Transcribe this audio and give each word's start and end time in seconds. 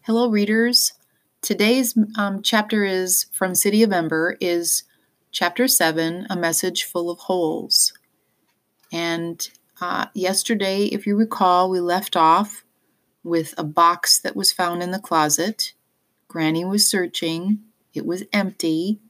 Hello, 0.00 0.30
readers. 0.30 0.94
Today's 1.42 1.98
um, 2.16 2.40
chapter 2.42 2.82
is 2.82 3.26
from 3.30 3.54
City 3.54 3.82
of 3.82 3.92
Ember 3.92 4.38
is 4.40 4.84
chapter 5.30 5.68
seven, 5.68 6.26
a 6.30 6.36
message 6.36 6.84
full 6.84 7.10
of 7.10 7.18
holes. 7.18 7.92
And 8.90 9.46
uh, 9.82 10.06
yesterday, 10.14 10.84
if 10.86 11.06
you 11.06 11.14
recall, 11.14 11.68
we 11.68 11.80
left 11.80 12.16
off 12.16 12.64
with 13.22 13.52
a 13.58 13.64
box 13.64 14.18
that 14.20 14.34
was 14.34 14.50
found 14.50 14.82
in 14.82 14.92
the 14.92 14.98
closet. 14.98 15.74
Granny 16.26 16.64
was 16.64 16.88
searching; 16.88 17.58
it 17.92 18.06
was 18.06 18.24
empty. 18.32 19.00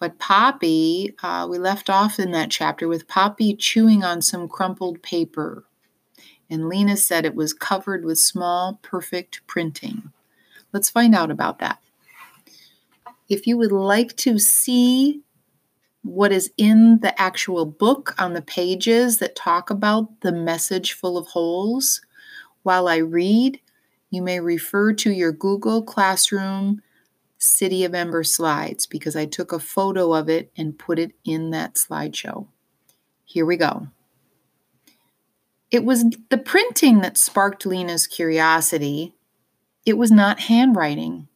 But 0.00 0.18
Poppy, 0.18 1.14
uh, 1.22 1.46
we 1.48 1.58
left 1.58 1.90
off 1.90 2.18
in 2.18 2.32
that 2.32 2.50
chapter 2.50 2.88
with 2.88 3.06
Poppy 3.06 3.54
chewing 3.54 4.02
on 4.02 4.22
some 4.22 4.48
crumpled 4.48 5.02
paper. 5.02 5.66
And 6.48 6.68
Lina 6.68 6.96
said 6.96 7.24
it 7.24 7.34
was 7.34 7.52
covered 7.52 8.04
with 8.04 8.18
small, 8.18 8.80
perfect 8.82 9.42
printing. 9.46 10.10
Let's 10.72 10.88
find 10.88 11.14
out 11.14 11.30
about 11.30 11.58
that. 11.58 11.80
If 13.28 13.46
you 13.46 13.58
would 13.58 13.72
like 13.72 14.16
to 14.16 14.38
see 14.38 15.20
what 16.02 16.32
is 16.32 16.50
in 16.56 17.00
the 17.00 17.20
actual 17.20 17.66
book 17.66 18.14
on 18.18 18.32
the 18.32 18.42
pages 18.42 19.18
that 19.18 19.36
talk 19.36 19.68
about 19.68 20.22
the 20.22 20.32
message 20.32 20.94
full 20.94 21.18
of 21.18 21.26
holes, 21.26 22.00
while 22.62 22.88
I 22.88 22.96
read, 22.96 23.60
you 24.10 24.22
may 24.22 24.40
refer 24.40 24.94
to 24.94 25.12
your 25.12 25.30
Google 25.30 25.82
Classroom 25.82 26.82
City 27.40 27.84
of 27.84 27.94
Ember 27.94 28.22
slides 28.22 28.86
because 28.86 29.16
I 29.16 29.24
took 29.24 29.50
a 29.50 29.58
photo 29.58 30.12
of 30.12 30.28
it 30.28 30.52
and 30.56 30.78
put 30.78 30.98
it 30.98 31.12
in 31.24 31.50
that 31.50 31.74
slideshow. 31.74 32.46
Here 33.24 33.46
we 33.46 33.56
go. 33.56 33.88
It 35.70 35.84
was 35.84 36.04
the 36.28 36.38
printing 36.38 37.00
that 37.00 37.16
sparked 37.16 37.64
Lina's 37.64 38.06
curiosity. 38.06 39.14
It 39.86 39.96
was 39.96 40.10
not 40.10 40.40
handwriting, 40.40 41.28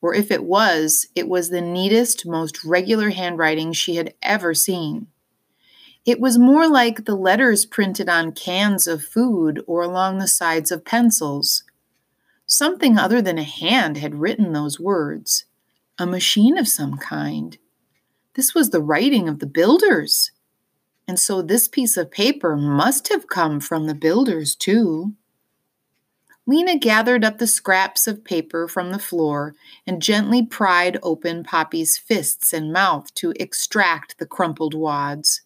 or 0.00 0.14
if 0.14 0.30
it 0.30 0.44
was, 0.44 1.08
it 1.14 1.28
was 1.28 1.50
the 1.50 1.60
neatest, 1.60 2.24
most 2.24 2.64
regular 2.64 3.10
handwriting 3.10 3.72
she 3.72 3.96
had 3.96 4.14
ever 4.22 4.54
seen. 4.54 5.08
It 6.06 6.18
was 6.18 6.38
more 6.38 6.68
like 6.68 7.04
the 7.04 7.14
letters 7.14 7.66
printed 7.66 8.08
on 8.08 8.32
cans 8.32 8.86
of 8.86 9.04
food 9.04 9.62
or 9.66 9.82
along 9.82 10.18
the 10.18 10.28
sides 10.28 10.72
of 10.72 10.84
pencils. 10.84 11.64
Something 12.52 12.98
other 12.98 13.22
than 13.22 13.38
a 13.38 13.44
hand 13.44 13.96
had 13.96 14.16
written 14.16 14.52
those 14.52 14.78
words, 14.78 15.46
a 15.98 16.04
machine 16.04 16.58
of 16.58 16.68
some 16.68 16.98
kind. 16.98 17.56
This 18.34 18.54
was 18.54 18.68
the 18.68 18.82
writing 18.82 19.26
of 19.26 19.38
the 19.38 19.46
builders. 19.46 20.32
And 21.08 21.18
so 21.18 21.40
this 21.40 21.66
piece 21.66 21.96
of 21.96 22.10
paper 22.10 22.54
must 22.54 23.08
have 23.08 23.26
come 23.26 23.58
from 23.58 23.86
the 23.86 23.94
builders, 23.94 24.54
too. 24.54 25.14
Lina 26.46 26.76
gathered 26.76 27.24
up 27.24 27.38
the 27.38 27.46
scraps 27.46 28.06
of 28.06 28.22
paper 28.22 28.68
from 28.68 28.92
the 28.92 28.98
floor 28.98 29.54
and 29.86 30.02
gently 30.02 30.44
pried 30.44 30.98
open 31.02 31.44
Poppy's 31.44 31.96
fists 31.96 32.52
and 32.52 32.70
mouth 32.70 33.14
to 33.14 33.32
extract 33.40 34.18
the 34.18 34.26
crumpled 34.26 34.74
wads. 34.74 35.40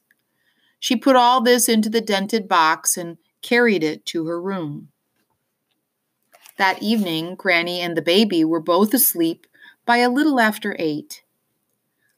She 0.81 0.97
put 0.97 1.15
all 1.15 1.41
this 1.41 1.69
into 1.69 1.89
the 1.89 2.01
dented 2.01 2.49
box 2.49 2.97
and 2.97 3.17
carried 3.43 3.85
it 3.85 4.05
to 4.07 4.27
her 4.27 4.43
room. 4.43 4.89
That 6.59 6.83
evening, 6.83 7.35
Granny 7.35 7.81
and 7.81 7.97
the 7.97 8.03
baby 8.03 8.45
were 8.45 8.61
both 8.61 8.95
asleep 8.95 9.47
by 9.85 9.99
a 9.99 10.11
little 10.11 10.41
after 10.41 10.75
eight. 10.79 11.23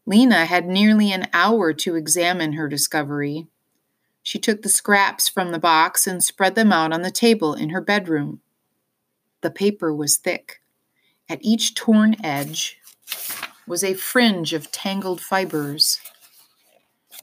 Lina 0.06 0.47
had 0.47 0.67
nearly 0.67 1.12
an 1.12 1.28
hour 1.33 1.72
to 1.72 1.97
examine 1.97 2.53
her 2.53 2.69
discovery. 2.69 3.47
She 4.22 4.39
took 4.39 4.62
the 4.62 4.69
scraps 4.69 5.28
from 5.28 5.50
the 5.50 5.58
box 5.58 6.06
and 6.06 6.22
spread 6.22 6.55
them 6.55 6.72
out 6.72 6.92
on 6.92 7.03
the 7.03 7.11
table 7.11 7.55
in 7.55 7.70
her 7.70 7.80
bedroom. 7.80 8.41
The 9.41 9.50
paper 9.50 9.95
was 9.95 10.17
thick. 10.17 10.61
At 11.29 11.40
each 11.42 11.74
torn 11.74 12.17
edge 12.24 12.79
was 13.67 13.84
a 13.84 13.95
fringe 13.95 14.52
of 14.52 14.73
tangled 14.73 15.20
fibers. 15.20 16.01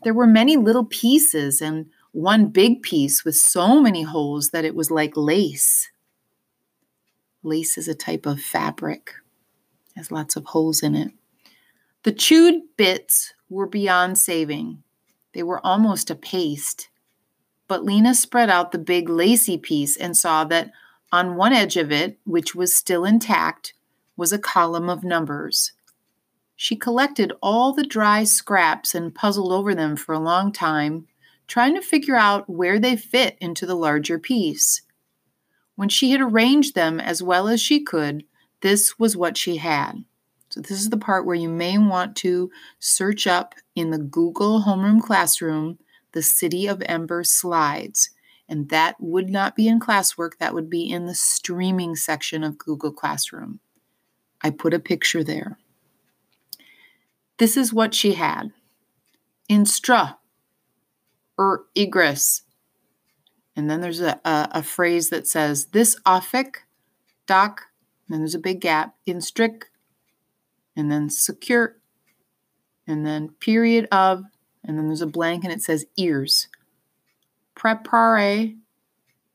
There 0.04 0.14
were 0.14 0.28
many 0.28 0.58
little 0.58 0.86
pieces 0.86 1.62
and 1.62 1.88
one 2.12 2.48
big 2.48 2.82
piece 2.82 3.26
with 3.26 3.36
so 3.36 3.82
many 3.82 4.04
holes 4.04 4.50
that 4.50 4.66
it 4.66 4.76
was 4.76 4.92
like 4.92 5.18
lace. 5.18 5.90
Lace 7.46 7.78
is 7.78 7.88
a 7.88 7.94
type 7.94 8.26
of 8.26 8.42
fabric, 8.42 9.14
has 9.96 10.12
lots 10.12 10.36
of 10.36 10.46
holes 10.46 10.82
in 10.82 10.96
it. 10.96 11.12
The 12.04 12.12
chewed 12.12 12.64
bits 12.76 13.34
were 13.50 13.68
beyond 13.68 14.18
saving. 14.18 14.84
They 15.34 15.44
were 15.44 15.66
almost 15.66 16.10
a 16.10 16.16
paste. 16.16 16.90
But 17.68 17.84
Lina 17.84 18.16
spread 18.16 18.50
out 18.50 18.72
the 18.72 18.78
big 18.78 19.10
lacy 19.10 19.58
piece 19.58 19.96
and 19.96 20.18
saw 20.18 20.44
that 20.46 20.72
on 21.12 21.36
one 21.36 21.54
edge 21.54 21.78
of 21.78 21.92
it, 21.92 22.18
which 22.26 22.56
was 22.56 22.74
still 22.74 23.06
intact, 23.06 23.74
was 24.18 24.34
a 24.34 24.40
column 24.40 24.90
of 24.90 25.04
numbers. 25.04 25.72
She 26.56 26.76
collected 26.76 27.34
all 27.42 27.74
the 27.74 27.84
dry 27.86 28.24
scraps 28.24 28.96
and 28.96 29.14
puzzled 29.14 29.52
over 29.52 29.76
them 29.76 29.96
for 29.96 30.14
a 30.14 30.20
long 30.20 30.52
time, 30.52 31.08
trying 31.48 31.76
to 31.76 31.82
figure 31.82 32.16
out 32.16 32.50
where 32.50 32.80
they 32.80 32.96
fit 32.96 33.38
into 33.40 33.66
the 33.66 33.76
larger 33.76 34.18
piece. 34.18 34.82
When 35.76 35.90
she 35.90 36.12
had 36.12 36.22
arranged 36.22 36.76
them 36.76 37.00
as 37.00 37.22
well 37.22 37.48
as 37.48 37.62
she 37.62 37.82
could, 37.82 38.26
this 38.62 38.98
was 38.98 39.18
what 39.18 39.38
she 39.38 39.58
had. 39.58 40.06
So, 40.50 40.62
this 40.62 40.72
is 40.72 40.90
the 40.90 40.98
part 40.98 41.26
where 41.26 41.36
you 41.36 41.50
may 41.50 41.78
want 41.78 42.16
to 42.18 42.50
search 42.80 43.28
up 43.28 43.56
in 43.76 43.90
the 43.92 43.98
Google 43.98 44.64
Homeroom 44.64 45.02
Classroom 45.02 45.80
the 46.16 46.24
City 46.24 46.66
of 46.66 46.82
Ember 46.86 47.24
slides. 47.24 48.10
And 48.50 48.70
that 48.70 48.96
would 49.00 49.30
not 49.30 49.56
be 49.56 49.68
in 49.68 49.80
classwork, 49.80 50.38
that 50.40 50.54
would 50.54 50.70
be 50.70 50.90
in 50.90 51.06
the 51.06 51.14
streaming 51.14 51.96
section 51.96 52.44
of 52.44 52.58
Google 52.58 52.92
Classroom. 52.92 53.60
I 54.42 54.50
put 54.50 54.74
a 54.74 54.80
picture 54.80 55.24
there. 55.24 55.60
This 57.38 57.58
is 57.58 57.74
what 57.74 57.94
she 57.94 58.14
had 58.14 58.52
instra, 59.50 60.18
er, 61.38 61.66
igris, 61.76 62.42
and 63.56 63.70
then 63.70 63.82
there's 63.82 64.02
a, 64.02 64.20
a, 64.26 64.50
a 64.52 64.64
phrase 64.64 65.10
that 65.10 65.28
says, 65.28 65.68
this 65.68 65.96
offic, 66.06 66.58
doc, 67.26 67.68
and 68.08 68.14
then 68.14 68.22
there's 68.22 68.36
a 68.36 68.40
big 68.40 68.62
gap, 68.62 68.96
in 69.06 69.22
strict, 69.22 69.70
and 70.76 70.92
then 70.92 71.10
secure, 71.10 71.78
and 72.86 73.06
then 73.06 73.30
period 73.40 73.88
of, 73.92 74.24
and 74.64 74.78
then 74.78 74.88
there's 74.88 75.02
a 75.02 75.08
blank 75.08 75.44
and 75.44 75.54
it 75.54 75.62
says 75.62 75.86
ears. 75.98 76.48
Prepare, 77.56 78.54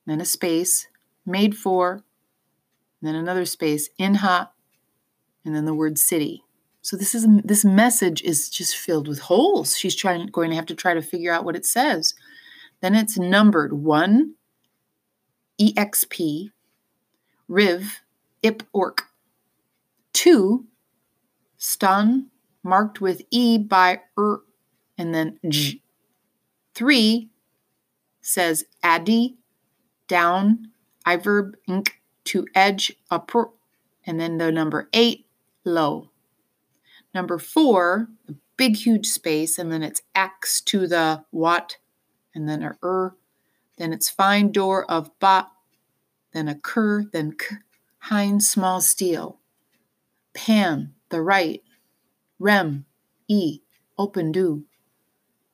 then 0.07 0.21
a 0.21 0.25
space, 0.25 0.89
made 1.25 1.57
for, 1.57 2.05
then 3.01 3.15
another 3.15 3.47
space, 3.47 3.89
inha, 3.99 4.51
and 5.45 5.55
then 5.55 5.65
the 5.65 5.75
word 5.75 5.99
city. 5.99 6.45
So 6.83 6.97
this 6.97 7.15
is 7.15 7.27
this 7.45 7.65
message 7.65 8.23
is 8.23 8.49
just 8.49 8.77
filled 8.77 9.09
with 9.09 9.21
holes. 9.21 9.77
She's 9.77 9.95
trying 9.95 10.27
going 10.27 10.51
to 10.51 10.57
have 10.57 10.67
to 10.67 10.75
try 10.75 10.95
to 10.95 11.03
figure 11.03 11.33
out 11.33 11.45
what 11.45 11.57
it 11.57 11.67
says. 11.67 12.15
Then 12.81 12.95
it's 12.95 13.19
numbered 13.19 13.73
1 13.73 14.35
EXP, 15.61 16.51
RIV, 17.51 17.85
IP, 18.43 18.63
ORC. 18.73 19.07
2 20.13 20.67
stun, 21.57 22.27
marked 22.63 23.01
with 23.01 23.23
E 23.31 23.59
by 23.59 24.01
ER, 24.19 24.41
and 24.99 25.15
then 25.15 25.39
J. 25.49 25.83
3 26.75 27.31
says 28.21 28.65
addy, 28.83 29.37
down, 30.09 30.71
I 31.05 31.17
verb 31.17 31.57
ink, 31.69 32.01
to 32.25 32.47
edge, 32.55 32.93
upper, 33.11 33.51
and 34.05 34.21
then 34.21 34.39
the 34.39 34.51
number 34.51 34.89
8, 34.93 35.27
low. 35.65 36.11
Number 37.15 37.39
4, 37.39 38.09
a 38.29 38.35
big 38.57 38.77
huge 38.77 39.07
space, 39.07 39.59
and 39.59 39.73
then 39.73 39.83
it's 39.83 40.03
X 40.15 40.61
to 40.63 40.87
the 40.87 41.25
what, 41.31 41.77
and 42.35 42.49
then 42.49 42.63
a 42.63 42.77
er, 42.83 43.17
then 43.79 43.93
it's 43.93 44.11
fine 44.11 44.53
door 44.53 44.89
of 44.91 45.11
ba, 45.21 45.49
then 46.33 46.49
a 46.49 46.55
cur, 46.55 47.05
then 47.13 47.33
k, 47.33 47.57
hind 47.99 48.43
small 48.43 48.81
steel. 48.81 49.41
Pan, 50.35 50.95
the 51.09 51.23
right, 51.23 51.63
rem, 52.39 52.85
e, 53.29 53.61
open 53.99 54.33
do. 54.33 54.65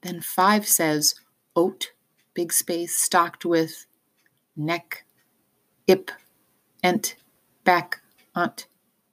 Then 0.02 0.20
five 0.20 0.66
says 0.66 1.14
oat, 1.54 1.92
big 2.34 2.52
space, 2.52 2.96
stocked 2.96 3.44
with 3.44 3.86
neck, 4.56 5.04
ip, 5.86 6.10
ent, 6.82 7.16
back, 7.64 8.00
unt, 8.34 8.66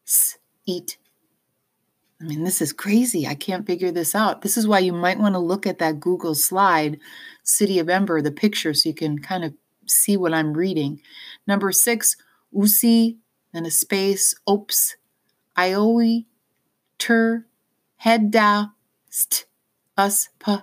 s, 0.06 0.38
eat, 0.66 0.98
I 2.23 2.25
mean, 2.25 2.45
this 2.45 2.61
is 2.61 2.71
crazy. 2.71 3.27
I 3.27 3.35
can't 3.35 3.67
figure 3.67 3.91
this 3.91 4.15
out. 4.15 4.43
This 4.43 4.55
is 4.55 4.65
why 4.65 4.79
you 4.79 4.93
might 4.93 5.19
want 5.19 5.35
to 5.35 5.39
look 5.39 5.67
at 5.67 5.79
that 5.79 5.99
Google 5.99 6.35
slide, 6.35 6.97
City 7.43 7.79
of 7.79 7.89
Ember, 7.89 8.21
the 8.21 8.31
picture, 8.31 8.73
so 8.73 8.87
you 8.87 8.95
can 8.95 9.19
kind 9.19 9.43
of 9.43 9.53
see 9.87 10.15
what 10.15 10.33
I'm 10.33 10.53
reading. 10.53 11.01
Number 11.45 11.73
six, 11.73 12.15
Usi, 12.53 13.17
and 13.53 13.67
a 13.67 13.71
space, 13.71 14.33
Ops, 14.47 14.95
Ioi, 15.57 16.25
Tur, 16.97 17.45
Hedda, 17.97 18.71
St, 19.09 19.45
Us, 19.97 20.29
P, 20.39 20.53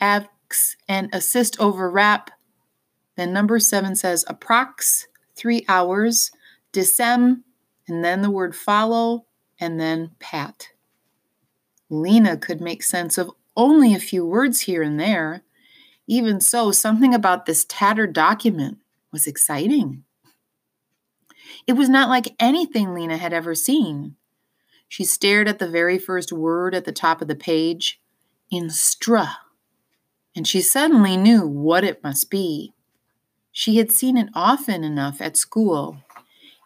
Av, 0.00 0.28
ax 0.50 0.76
and 0.88 1.08
assist 1.12 1.58
over 1.60 1.90
wrap. 1.90 2.30
Then 3.16 3.32
number 3.32 3.58
seven 3.58 3.94
says 3.94 4.24
approx, 4.28 5.06
three 5.36 5.64
hours, 5.68 6.30
disem, 6.72 7.42
and 7.86 8.04
then 8.04 8.22
the 8.22 8.30
word 8.30 8.54
follow, 8.54 9.26
and 9.60 9.78
then 9.78 10.10
pat. 10.18 10.68
Lina 11.90 12.36
could 12.36 12.60
make 12.60 12.82
sense 12.82 13.18
of 13.18 13.32
only 13.56 13.94
a 13.94 14.00
few 14.00 14.24
words 14.24 14.62
here 14.62 14.82
and 14.82 14.98
there. 14.98 15.42
Even 16.06 16.40
so, 16.40 16.72
something 16.72 17.12
about 17.12 17.46
this 17.46 17.66
tattered 17.68 18.12
document 18.12 18.78
was 19.12 19.26
exciting. 19.26 20.04
It 21.66 21.74
was 21.74 21.88
not 21.88 22.08
like 22.08 22.34
anything 22.38 22.94
Lina 22.94 23.16
had 23.16 23.32
ever 23.32 23.54
seen. 23.54 24.16
She 24.88 25.04
stared 25.04 25.48
at 25.48 25.58
the 25.58 25.68
very 25.68 25.98
first 25.98 26.32
word 26.32 26.74
at 26.74 26.84
the 26.84 26.92
top 26.92 27.20
of 27.20 27.28
the 27.28 27.36
page, 27.36 28.00
instra, 28.52 29.36
and 30.34 30.46
she 30.46 30.62
suddenly 30.62 31.16
knew 31.16 31.46
what 31.46 31.84
it 31.84 32.02
must 32.02 32.30
be. 32.30 32.72
She 33.52 33.76
had 33.76 33.90
seen 33.90 34.16
it 34.16 34.28
often 34.34 34.84
enough 34.84 35.20
at 35.20 35.36
school. 35.36 35.98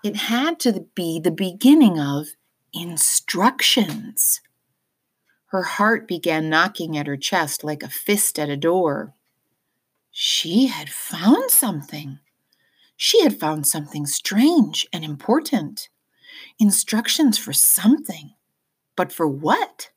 It 0.02 0.16
had 0.16 0.60
to 0.60 0.86
be 0.94 1.18
the 1.18 1.30
beginning 1.30 1.98
of 1.98 2.28
instructions. 2.72 4.40
Her 5.54 5.62
heart 5.62 6.08
began 6.08 6.50
knocking 6.50 6.98
at 6.98 7.06
her 7.06 7.16
chest 7.16 7.62
like 7.62 7.84
a 7.84 7.88
fist 7.88 8.40
at 8.40 8.48
a 8.48 8.56
door. 8.56 9.14
She 10.10 10.66
had 10.66 10.90
found 10.90 11.52
something. 11.52 12.18
She 12.96 13.22
had 13.22 13.38
found 13.38 13.64
something 13.64 14.04
strange 14.04 14.88
and 14.92 15.04
important. 15.04 15.90
Instructions 16.58 17.38
for 17.38 17.52
something. 17.52 18.34
But 18.96 19.12
for 19.12 19.28
what? 19.28 19.92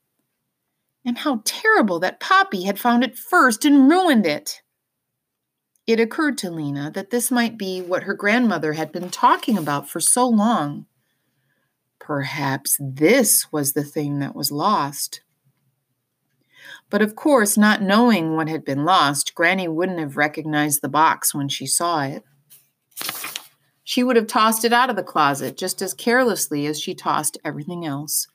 And 1.04 1.18
how 1.18 1.42
terrible 1.44 1.98
that 1.98 2.20
Poppy 2.20 2.62
had 2.62 2.78
found 2.78 3.02
it 3.02 3.18
first 3.18 3.64
and 3.64 3.90
ruined 3.90 4.26
it. 4.26 4.62
It 5.88 5.98
occurred 5.98 6.38
to 6.38 6.52
Lina 6.52 6.92
that 6.94 7.10
this 7.10 7.32
might 7.32 7.58
be 7.58 7.82
what 7.82 8.04
her 8.04 8.14
grandmother 8.14 8.74
had 8.74 8.92
been 8.92 9.10
talking 9.10 9.58
about 9.58 9.90
for 9.90 9.98
so 9.98 10.28
long. 10.28 10.86
Perhaps 11.98 12.76
this 12.80 13.50
was 13.50 13.72
the 13.72 13.82
thing 13.82 14.20
that 14.20 14.36
was 14.36 14.52
lost. 14.52 15.22
But 16.90 17.02
of 17.02 17.16
course, 17.16 17.58
not 17.58 17.82
knowing 17.82 18.34
what 18.34 18.48
had 18.48 18.64
been 18.64 18.84
lost, 18.84 19.34
Granny 19.34 19.68
wouldn't 19.68 19.98
have 19.98 20.16
recognized 20.16 20.80
the 20.80 20.88
box 20.88 21.34
when 21.34 21.48
she 21.48 21.66
saw 21.66 22.02
it. 22.02 22.24
She 23.84 24.02
would 24.02 24.16
have 24.16 24.26
tossed 24.26 24.64
it 24.64 24.72
out 24.72 24.90
of 24.90 24.96
the 24.96 25.02
closet 25.02 25.56
just 25.56 25.82
as 25.82 25.94
carelessly 25.94 26.66
as 26.66 26.80
she 26.80 26.94
tossed 26.94 27.38
everything 27.44 27.84
else. 27.84 28.26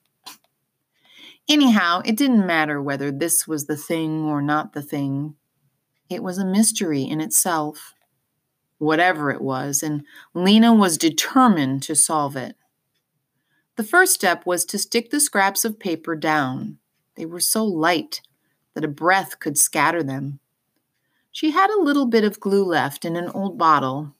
Anyhow, 1.49 2.01
it 2.05 2.15
didn't 2.15 2.45
matter 2.45 2.81
whether 2.81 3.11
this 3.11 3.47
was 3.47 3.65
the 3.65 3.75
thing 3.75 4.25
or 4.25 4.41
not 4.41 4.73
the 4.73 4.81
thing. 4.81 5.35
It 6.09 6.23
was 6.23 6.37
a 6.37 6.45
mystery 6.45 7.03
in 7.03 7.19
itself, 7.19 7.93
whatever 8.77 9.29
it 9.31 9.41
was, 9.41 9.83
and 9.83 10.05
Lina 10.33 10.73
was 10.73 10.97
determined 10.97 11.83
to 11.83 11.95
solve 11.95 12.35
it. 12.35 12.55
The 13.75 13.83
first 13.83 14.13
step 14.13 14.45
was 14.45 14.63
to 14.65 14.77
stick 14.77 15.09
the 15.09 15.19
scraps 15.19 15.65
of 15.65 15.79
paper 15.79 16.15
down. 16.15 16.77
They 17.15 17.25
were 17.25 17.39
so 17.39 17.65
light 17.65 18.21
that 18.73 18.85
a 18.85 18.89
breath 18.89 19.39
could 19.39 19.57
scatter 19.57 20.03
them. 20.03 20.39
She 21.31 21.51
had 21.51 21.69
a 21.69 21.81
little 21.81 22.05
bit 22.05 22.23
of 22.23 22.39
glue 22.39 22.65
left 22.65 23.05
in 23.05 23.15
an 23.15 23.29
old 23.29 23.57
bottle, 23.57 24.13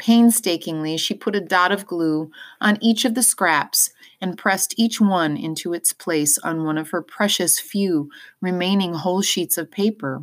Painstakingly, 0.00 0.96
she 0.96 1.12
put 1.12 1.36
a 1.36 1.42
dot 1.42 1.72
of 1.72 1.86
glue 1.86 2.30
on 2.58 2.78
each 2.80 3.04
of 3.04 3.14
the 3.14 3.22
scraps 3.22 3.90
and 4.18 4.38
pressed 4.38 4.72
each 4.78 4.98
one 4.98 5.36
into 5.36 5.74
its 5.74 5.92
place 5.92 6.38
on 6.38 6.64
one 6.64 6.78
of 6.78 6.88
her 6.88 7.02
precious 7.02 7.60
few 7.60 8.10
remaining 8.40 8.94
whole 8.94 9.20
sheets 9.20 9.58
of 9.58 9.70
paper. 9.70 10.22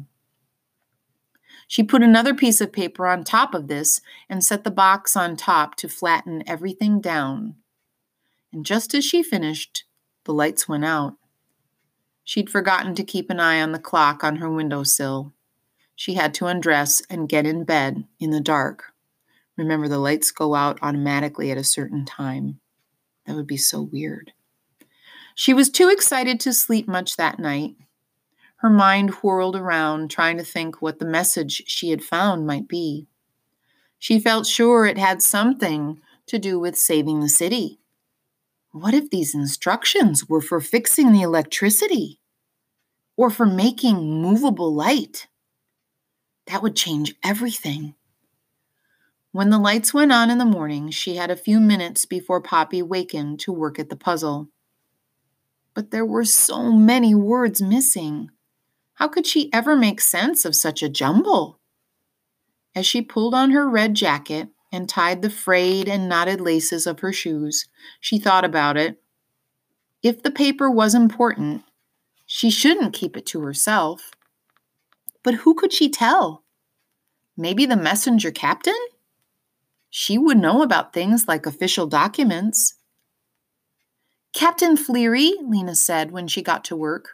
She 1.67 1.83
put 1.83 2.01
another 2.01 2.33
piece 2.33 2.59
of 2.59 2.73
paper 2.73 3.05
on 3.05 3.23
top 3.23 3.53
of 3.53 3.67
this 3.67 4.01
and 4.27 4.43
set 4.43 4.63
the 4.63 4.71
box 4.71 5.15
on 5.15 5.37
top 5.37 5.75
to 5.75 5.87
flatten 5.87 6.43
everything 6.47 6.99
down. 6.99 7.53
And 8.51 8.65
just 8.65 8.95
as 8.95 9.05
she 9.05 9.21
finished, 9.21 9.83
the 10.23 10.33
lights 10.33 10.67
went 10.67 10.85
out. 10.85 11.17
She'd 12.27 12.49
forgotten 12.49 12.93
to 12.95 13.05
keep 13.05 13.29
an 13.29 13.39
eye 13.39 13.61
on 13.61 13.71
the 13.71 13.79
clock 13.79 14.21
on 14.21 14.35
her 14.35 14.49
window 14.49 14.83
sill. 14.83 15.31
She 15.95 16.15
had 16.15 16.33
to 16.33 16.47
undress 16.47 17.01
and 17.09 17.29
get 17.29 17.45
in 17.45 17.63
bed 17.63 18.03
in 18.19 18.31
the 18.31 18.41
dark. 18.41 18.91
Remember, 19.55 19.87
the 19.87 19.97
lights 19.97 20.29
go 20.31 20.53
out 20.53 20.77
automatically 20.81 21.51
at 21.51 21.57
a 21.57 21.63
certain 21.63 22.03
time. 22.03 22.59
That 23.25 23.37
would 23.37 23.47
be 23.47 23.55
so 23.55 23.81
weird. 23.81 24.33
She 25.35 25.53
was 25.53 25.69
too 25.69 25.87
excited 25.87 26.41
to 26.41 26.51
sleep 26.51 26.85
much 26.85 27.15
that 27.15 27.39
night. 27.39 27.75
Her 28.57 28.69
mind 28.69 29.11
whirled 29.23 29.55
around, 29.55 30.11
trying 30.11 30.37
to 30.37 30.43
think 30.43 30.81
what 30.81 30.99
the 30.99 31.05
message 31.05 31.63
she 31.67 31.91
had 31.91 32.03
found 32.03 32.45
might 32.45 32.67
be. 32.67 33.07
She 33.99 34.19
felt 34.19 34.45
sure 34.45 34.85
it 34.85 34.97
had 34.97 35.21
something 35.21 36.01
to 36.25 36.37
do 36.37 36.59
with 36.59 36.77
saving 36.77 37.21
the 37.21 37.29
city. 37.29 37.79
What 38.71 38.93
if 38.93 39.09
these 39.09 39.33
instructions 39.33 40.27
were 40.27 40.41
for 40.41 40.59
fixing 40.59 41.11
the 41.11 41.21
electricity 41.21 42.19
or 43.15 43.29
for 43.29 43.45
making 43.45 44.21
movable 44.21 44.73
light? 44.73 45.27
That 46.47 46.61
would 46.61 46.75
change 46.75 47.15
everything. 47.23 47.95
When 49.31 49.49
the 49.49 49.59
lights 49.59 49.93
went 49.93 50.11
on 50.11 50.29
in 50.29 50.37
the 50.37 50.45
morning, 50.45 50.89
she 50.89 51.15
had 51.15 51.29
a 51.29 51.35
few 51.35 51.59
minutes 51.59 52.05
before 52.05 52.41
Poppy 52.41 52.81
wakened 52.81 53.39
to 53.41 53.51
work 53.51 53.77
at 53.79 53.89
the 53.89 53.95
puzzle. 53.95 54.49
But 55.73 55.91
there 55.91 56.05
were 56.05 56.25
so 56.25 56.71
many 56.71 57.13
words 57.13 57.61
missing. 57.61 58.31
How 58.95 59.07
could 59.07 59.27
she 59.27 59.53
ever 59.53 59.75
make 59.75 60.01
sense 60.01 60.43
of 60.43 60.55
such 60.55 60.81
a 60.81 60.89
jumble? 60.89 61.59
As 62.73 62.85
she 62.85 63.01
pulled 63.01 63.33
on 63.33 63.51
her 63.51 63.69
red 63.69 63.95
jacket 63.95 64.49
and 64.71 64.89
tied 64.89 65.21
the 65.21 65.29
frayed 65.29 65.87
and 65.87 66.09
knotted 66.09 66.41
laces 66.41 66.87
of 66.87 66.99
her 66.99 67.13
shoes, 67.13 67.67
she 67.99 68.19
thought 68.19 68.45
about 68.45 68.77
it. 68.77 69.01
If 70.03 70.23
the 70.23 70.31
paper 70.31 70.69
was 70.69 70.93
important, 70.93 71.63
she 72.25 72.49
shouldn't 72.49 72.93
keep 72.93 73.15
it 73.17 73.25
to 73.27 73.41
herself. 73.41 74.11
But 75.23 75.35
who 75.35 75.53
could 75.53 75.73
she 75.73 75.89
tell? 75.89 76.43
Maybe 77.35 77.65
the 77.65 77.77
messenger 77.77 78.31
captain? 78.31 78.77
She 79.89 80.17
would 80.17 80.37
know 80.37 80.61
about 80.61 80.93
things 80.93 81.27
like 81.27 81.45
official 81.45 81.87
documents. 81.87 82.75
Captain 84.33 84.77
Fleery, 84.77 85.33
Lina 85.41 85.75
said 85.75 86.11
when 86.11 86.27
she 86.27 86.41
got 86.41 86.63
to 86.65 86.75
work, 86.75 87.13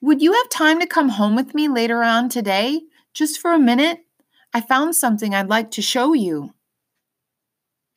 would 0.00 0.20
you 0.20 0.32
have 0.34 0.48
time 0.50 0.80
to 0.80 0.86
come 0.86 1.08
home 1.08 1.34
with 1.34 1.54
me 1.54 1.66
later 1.66 2.02
on 2.02 2.28
today, 2.28 2.82
just 3.14 3.40
for 3.40 3.52
a 3.52 3.58
minute? 3.58 4.00
I 4.52 4.60
found 4.60 4.94
something 4.94 5.34
I'd 5.34 5.48
like 5.48 5.70
to 5.72 5.82
show 5.82 6.12
you. 6.12 6.54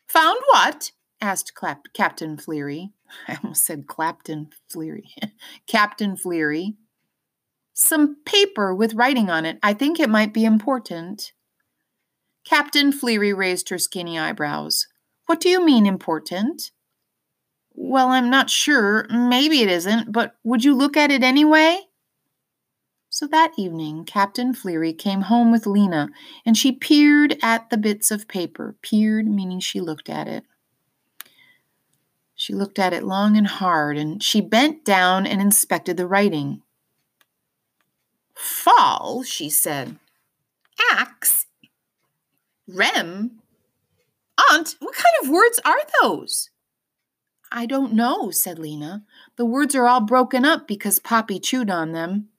Found 0.09 0.39
what? 0.47 0.91
asked 1.19 1.53
Clap- 1.55 1.93
Captain 1.93 2.37
Fleery. 2.37 2.91
I 3.27 3.37
almost 3.43 3.65
said 3.65 3.87
Clapton 3.87 4.49
Fleery. 4.69 5.13
Captain 5.67 6.15
Fleery. 6.15 6.75
Some 7.73 8.17
paper 8.25 8.73
with 8.73 8.95
writing 8.95 9.29
on 9.29 9.45
it. 9.45 9.59
I 9.61 9.73
think 9.73 9.99
it 9.99 10.09
might 10.09 10.33
be 10.33 10.45
important. 10.45 11.33
Captain 12.43 12.91
Fleery 12.91 13.33
raised 13.33 13.69
her 13.69 13.77
skinny 13.77 14.17
eyebrows. 14.17 14.87
What 15.25 15.39
do 15.41 15.49
you 15.49 15.63
mean 15.63 15.85
important? 15.85 16.71
Well, 17.73 18.07
I'm 18.07 18.29
not 18.29 18.49
sure. 18.49 19.05
Maybe 19.09 19.61
it 19.61 19.69
isn't, 19.69 20.11
but 20.11 20.35
would 20.43 20.63
you 20.63 20.73
look 20.73 20.97
at 20.97 21.11
it 21.11 21.21
anyway? 21.23 21.86
So 23.17 23.25
that 23.25 23.53
evening, 23.57 24.05
Captain 24.05 24.53
Fleery 24.53 24.93
came 24.93 25.21
home 25.21 25.51
with 25.51 25.65
Lina, 25.65 26.09
and 26.45 26.55
she 26.55 26.71
peered 26.71 27.35
at 27.41 27.71
the 27.71 27.77
bits 27.77 28.11
of 28.11 28.27
paper. 28.27 28.75
Peered, 28.83 29.25
meaning 29.25 29.59
she 29.59 29.81
looked 29.81 30.07
at 30.07 30.27
it. 30.27 30.43
She 32.35 32.53
looked 32.53 32.77
at 32.77 32.93
it 32.93 33.03
long 33.03 33.35
and 33.35 33.47
hard, 33.47 33.97
and 33.97 34.21
she 34.21 34.39
bent 34.39 34.85
down 34.85 35.25
and 35.25 35.41
inspected 35.41 35.97
the 35.97 36.05
writing. 36.05 36.61
Fall, 38.35 39.23
she 39.23 39.49
said. 39.49 39.97
Axe 40.91 41.47
Rem? 42.67 43.39
Aunt, 44.51 44.75
what 44.77 44.93
kind 44.93 45.15
of 45.23 45.29
words 45.31 45.59
are 45.65 45.81
those? 46.03 46.51
I 47.51 47.65
don't 47.65 47.93
know, 47.93 48.29
said 48.29 48.59
Lina. 48.59 49.05
The 49.37 49.45
words 49.45 49.73
are 49.73 49.87
all 49.87 50.01
broken 50.01 50.45
up 50.45 50.67
because 50.67 50.99
Poppy 50.99 51.39
chewed 51.39 51.71
on 51.71 51.93
them. 51.93 52.29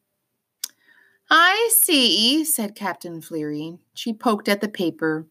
I 1.30 1.70
see, 1.72 2.44
said 2.44 2.74
Captain 2.74 3.20
Fleery. 3.20 3.78
She 3.94 4.12
poked 4.12 4.48
at 4.48 4.60
the 4.60 4.68
paper. 4.68 5.26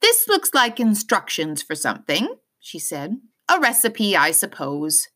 This 0.00 0.28
looks 0.28 0.52
like 0.52 0.78
instructions 0.78 1.62
for 1.62 1.74
something, 1.74 2.36
she 2.58 2.78
said. 2.78 3.16
A 3.48 3.58
recipe, 3.58 4.16
I 4.16 4.30
suppose. 4.30 5.08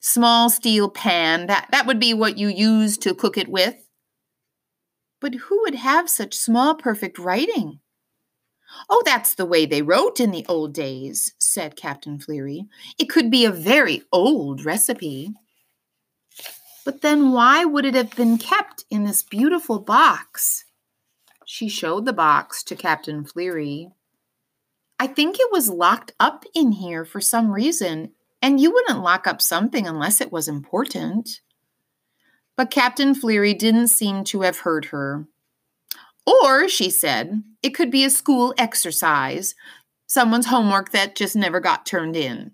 Small 0.00 0.50
steel 0.50 0.88
pan, 0.88 1.46
that, 1.46 1.68
that 1.70 1.86
would 1.86 2.00
be 2.00 2.14
what 2.14 2.38
you 2.38 2.48
use 2.48 2.98
to 2.98 3.14
cook 3.14 3.38
it 3.38 3.48
with. 3.48 3.88
But 5.20 5.34
who 5.34 5.60
would 5.62 5.76
have 5.76 6.10
such 6.10 6.34
small, 6.34 6.74
perfect 6.74 7.18
writing? 7.18 7.80
Oh, 8.88 9.02
that's 9.04 9.34
the 9.34 9.46
way 9.46 9.66
they 9.66 9.82
wrote 9.82 10.18
in 10.18 10.30
the 10.30 10.46
old 10.48 10.74
days, 10.74 11.34
said 11.38 11.76
Captain 11.76 12.18
Fleery. 12.18 12.66
It 12.98 13.10
could 13.10 13.30
be 13.30 13.44
a 13.44 13.52
very 13.52 14.02
old 14.10 14.64
recipe. 14.64 15.32
But 16.84 17.00
then 17.00 17.32
why 17.32 17.64
would 17.64 17.84
it 17.84 17.94
have 17.94 18.16
been 18.16 18.38
kept 18.38 18.84
in 18.90 19.04
this 19.04 19.22
beautiful 19.22 19.78
box? 19.78 20.64
She 21.46 21.68
showed 21.68 22.06
the 22.06 22.12
box 22.12 22.62
to 22.64 22.76
Captain 22.76 23.24
Fleery. 23.24 23.90
I 24.98 25.06
think 25.06 25.36
it 25.38 25.52
was 25.52 25.68
locked 25.68 26.12
up 26.18 26.44
in 26.54 26.72
here 26.72 27.04
for 27.04 27.20
some 27.20 27.50
reason, 27.50 28.12
and 28.40 28.60
you 28.60 28.72
wouldn't 28.72 29.02
lock 29.02 29.26
up 29.26 29.40
something 29.40 29.86
unless 29.86 30.20
it 30.20 30.32
was 30.32 30.48
important. 30.48 31.40
But 32.56 32.70
Captain 32.70 33.14
Fleery 33.14 33.54
didn't 33.54 33.88
seem 33.88 34.24
to 34.24 34.42
have 34.42 34.58
heard 34.58 34.86
her. 34.86 35.26
Or, 36.26 36.68
she 36.68 36.90
said, 36.90 37.42
it 37.62 37.70
could 37.70 37.90
be 37.90 38.04
a 38.04 38.10
school 38.10 38.54
exercise, 38.56 39.54
someone's 40.06 40.46
homework 40.46 40.92
that 40.92 41.16
just 41.16 41.34
never 41.34 41.58
got 41.60 41.86
turned 41.86 42.16
in. 42.16 42.52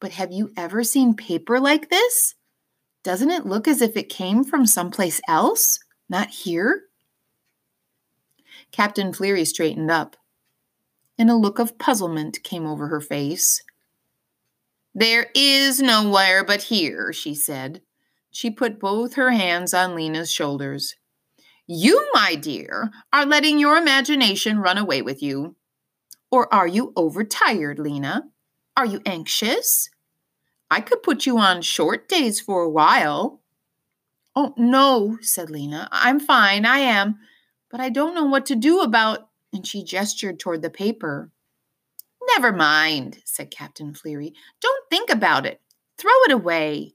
But 0.00 0.12
have 0.12 0.32
you 0.32 0.52
ever 0.56 0.84
seen 0.84 1.14
paper 1.14 1.60
like 1.60 1.90
this? 1.90 2.34
Doesn't 3.04 3.30
it 3.30 3.44
look 3.44 3.68
as 3.68 3.82
if 3.82 3.96
it 3.96 4.08
came 4.08 4.44
from 4.44 4.66
someplace 4.66 5.20
else, 5.28 5.78
not 6.08 6.30
here? 6.30 6.84
Captain 8.72 9.12
Fleery 9.12 9.44
straightened 9.44 9.90
up, 9.90 10.16
and 11.18 11.30
a 11.30 11.36
look 11.36 11.58
of 11.58 11.78
puzzlement 11.78 12.42
came 12.42 12.66
over 12.66 12.88
her 12.88 13.02
face. 13.02 13.62
There 14.94 15.26
is 15.34 15.82
nowhere 15.82 16.44
but 16.44 16.62
here, 16.62 17.12
she 17.12 17.34
said. 17.34 17.82
She 18.30 18.50
put 18.50 18.80
both 18.80 19.14
her 19.14 19.32
hands 19.32 19.74
on 19.74 19.94
Lina's 19.94 20.32
shoulders. 20.32 20.96
You, 21.66 22.08
my 22.14 22.34
dear, 22.34 22.90
are 23.12 23.26
letting 23.26 23.58
your 23.58 23.76
imagination 23.76 24.58
run 24.58 24.78
away 24.78 25.02
with 25.02 25.22
you. 25.22 25.56
Or 26.30 26.52
are 26.52 26.66
you 26.66 26.92
overtired, 26.96 27.78
Lina? 27.78 28.24
Are 28.76 28.86
you 28.86 29.00
anxious? 29.04 29.90
I 30.74 30.80
could 30.80 31.04
put 31.04 31.24
you 31.24 31.38
on 31.38 31.62
short 31.62 32.08
days 32.08 32.40
for 32.40 32.62
a 32.62 32.68
while. 32.68 33.40
Oh, 34.34 34.54
no, 34.56 35.18
said 35.20 35.48
Lina. 35.48 35.88
I'm 35.92 36.18
fine, 36.18 36.66
I 36.66 36.78
am. 36.78 37.20
But 37.70 37.80
I 37.80 37.90
don't 37.90 38.12
know 38.12 38.24
what 38.24 38.44
to 38.46 38.56
do 38.56 38.80
about. 38.80 39.28
And 39.52 39.64
she 39.64 39.84
gestured 39.84 40.40
toward 40.40 40.62
the 40.62 40.70
paper. 40.70 41.30
Never 42.26 42.52
mind, 42.52 43.18
said 43.24 43.52
Captain 43.52 43.94
Fleery. 43.94 44.34
Don't 44.60 44.90
think 44.90 45.10
about 45.10 45.46
it. 45.46 45.60
Throw 45.96 46.10
it 46.24 46.32
away. 46.32 46.94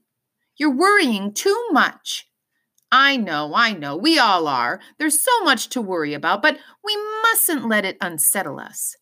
You're 0.58 0.76
worrying 0.76 1.32
too 1.32 1.68
much. 1.70 2.28
I 2.92 3.16
know, 3.16 3.52
I 3.54 3.72
know, 3.72 3.96
we 3.96 4.18
all 4.18 4.46
are. 4.46 4.78
There's 4.98 5.22
so 5.22 5.42
much 5.42 5.70
to 5.70 5.80
worry 5.80 6.12
about, 6.12 6.42
but 6.42 6.58
we 6.84 6.98
mustn't 7.22 7.66
let 7.66 7.86
it 7.86 7.96
unsettle 8.02 8.60
us. 8.60 8.98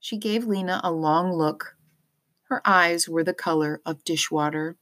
She 0.00 0.16
gave 0.16 0.46
Lina 0.46 0.80
a 0.82 0.90
long 0.90 1.30
look. 1.34 1.75
Her 2.48 2.62
eyes 2.64 3.08
were 3.08 3.24
the 3.24 3.34
color 3.34 3.80
of 3.84 4.04
dishwater. 4.04 4.76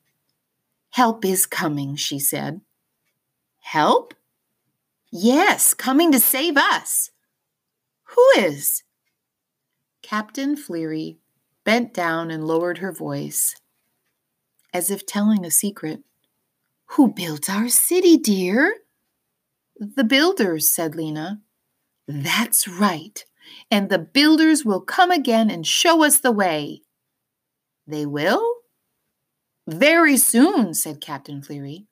Help 0.90 1.24
is 1.24 1.46
coming, 1.46 1.96
she 1.96 2.18
said. 2.18 2.60
Help? 3.60 4.14
Yes, 5.10 5.74
coming 5.74 6.12
to 6.12 6.20
save 6.20 6.56
us. 6.56 7.10
Who 8.14 8.26
is? 8.36 8.84
Captain 10.02 10.56
Fleery 10.56 11.18
bent 11.64 11.94
down 11.94 12.30
and 12.30 12.46
lowered 12.46 12.78
her 12.78 12.92
voice, 12.92 13.56
as 14.72 14.90
if 14.90 15.06
telling 15.06 15.44
a 15.44 15.50
secret. 15.50 16.00
Who 16.90 17.12
built 17.12 17.48
our 17.48 17.68
city, 17.68 18.18
dear? 18.18 18.76
The 19.80 20.04
builders, 20.04 20.68
said 20.68 20.94
Lina. 20.94 21.40
That's 22.06 22.68
right. 22.68 23.24
And 23.70 23.88
the 23.88 23.98
builders 23.98 24.64
will 24.64 24.80
come 24.80 25.10
again 25.10 25.50
and 25.50 25.66
show 25.66 26.04
us 26.04 26.18
the 26.18 26.32
way. 26.32 26.82
They 27.86 28.06
will? 28.06 28.56
Very 29.66 30.16
soon, 30.16 30.74
said 30.74 31.00
Captain 31.00 31.42
Fleery. 31.42 31.86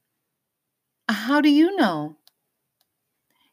How 1.08 1.40
do 1.40 1.48
you 1.48 1.76
know? 1.76 2.16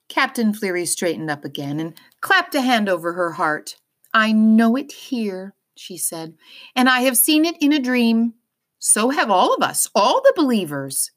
Captain 0.08 0.54
Fleery 0.54 0.86
straightened 0.86 1.30
up 1.30 1.46
again 1.46 1.80
and 1.80 1.94
clapped 2.22 2.56
a 2.56 2.62
hand 2.62 2.90
over 2.90 3.14
her 3.14 3.34
heart. 3.34 3.76
I 4.14 4.32
know 4.32 4.76
it 4.76 4.92
here, 4.92 5.54
she 5.76 5.98
said, 5.98 6.36
and 6.76 6.90
I 6.90 7.02
have 7.02 7.18
seen 7.18 7.46
it 7.46 7.56
in 7.62 7.72
a 7.72 7.80
dream. 7.80 8.34
So 8.80 9.10
have 9.10 9.30
all 9.30 9.54
of 9.54 9.62
us, 9.62 9.90
all 9.94 10.22
the 10.22 10.34
believers. 10.36 11.12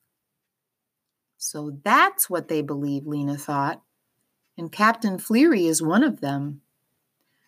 So 1.38 1.78
that's 1.84 2.28
what 2.28 2.48
they 2.48 2.60
believe, 2.60 3.06
Lina 3.06 3.36
thought. 3.36 3.82
And 4.58 4.70
Captain 4.70 5.18
Fleery 5.18 5.66
is 5.66 5.80
one 5.80 6.04
of 6.04 6.20
them. 6.20 6.60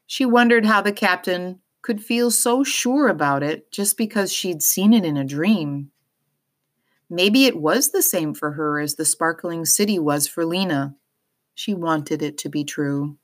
She 0.07 0.25
wondered 0.25 0.67
how 0.67 0.81
the 0.81 0.93
captain 0.93 1.61
could 1.85 2.03
feel 2.03 2.31
so 2.31 2.65
sure 2.65 3.09
about 3.09 3.43
it 3.43 3.71
just 3.71 3.99
because 3.99 4.33
she'd 4.33 4.63
seen 4.63 4.95
it 4.95 5.05
in 5.05 5.19
a 5.19 5.25
dream. 5.25 5.91
Maybe 7.11 7.45
it 7.45 7.61
was 7.61 7.91
the 7.91 8.01
same 8.01 8.33
for 8.33 8.53
her 8.53 8.81
as 8.81 8.95
the 8.95 9.05
sparkling 9.05 9.67
city 9.67 9.99
was 9.99 10.27
for 10.27 10.47
Lina. 10.47 10.97
She 11.55 11.75
wanted 11.75 12.23
it 12.23 12.39
to 12.39 12.49
be 12.49 12.65
true. 12.65 13.19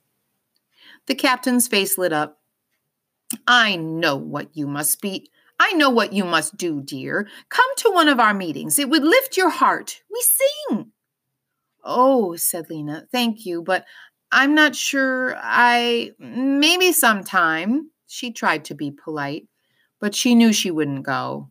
The 1.07 1.14
captain's 1.14 1.69
face 1.69 1.97
lit 1.97 2.12
up. 2.12 2.38
I 3.47 3.76
know 3.76 4.17
what 4.17 4.50
you 4.52 4.67
must 4.67 5.00
be. 5.00 5.31
I 5.59 5.73
know 5.73 5.88
what 5.88 6.12
you 6.12 6.25
must 6.25 6.59
do, 6.59 6.83
dear. 6.83 7.29
Come 7.49 7.75
to 7.79 7.90
one 7.90 8.09
of 8.09 8.21
our 8.21 8.35
meetings. 8.35 8.79
It 8.79 8.90
would 8.90 9.05
lift 9.05 9.38
your 9.38 9.50
heart. 9.50 10.02
We 10.12 10.23
sing. 10.23 10.93
Oh, 11.83 12.37
said 12.37 12.69
Lina, 12.69 13.07
thank 13.11 13.47
you, 13.47 13.62
but 13.62 13.87
I'm 14.31 14.55
not 14.55 14.76
sure 14.76 15.35
I. 15.38 16.11
Maybe 16.19 16.93
sometime. 16.93 17.90
She 18.12 18.33
tried 18.33 18.64
to 18.64 18.75
be 18.75 18.90
polite, 18.90 19.47
but 20.00 20.17
she 20.17 20.35
knew 20.35 20.52
she 20.52 20.73
wouldn't 20.73 21.05
go. 21.05 21.49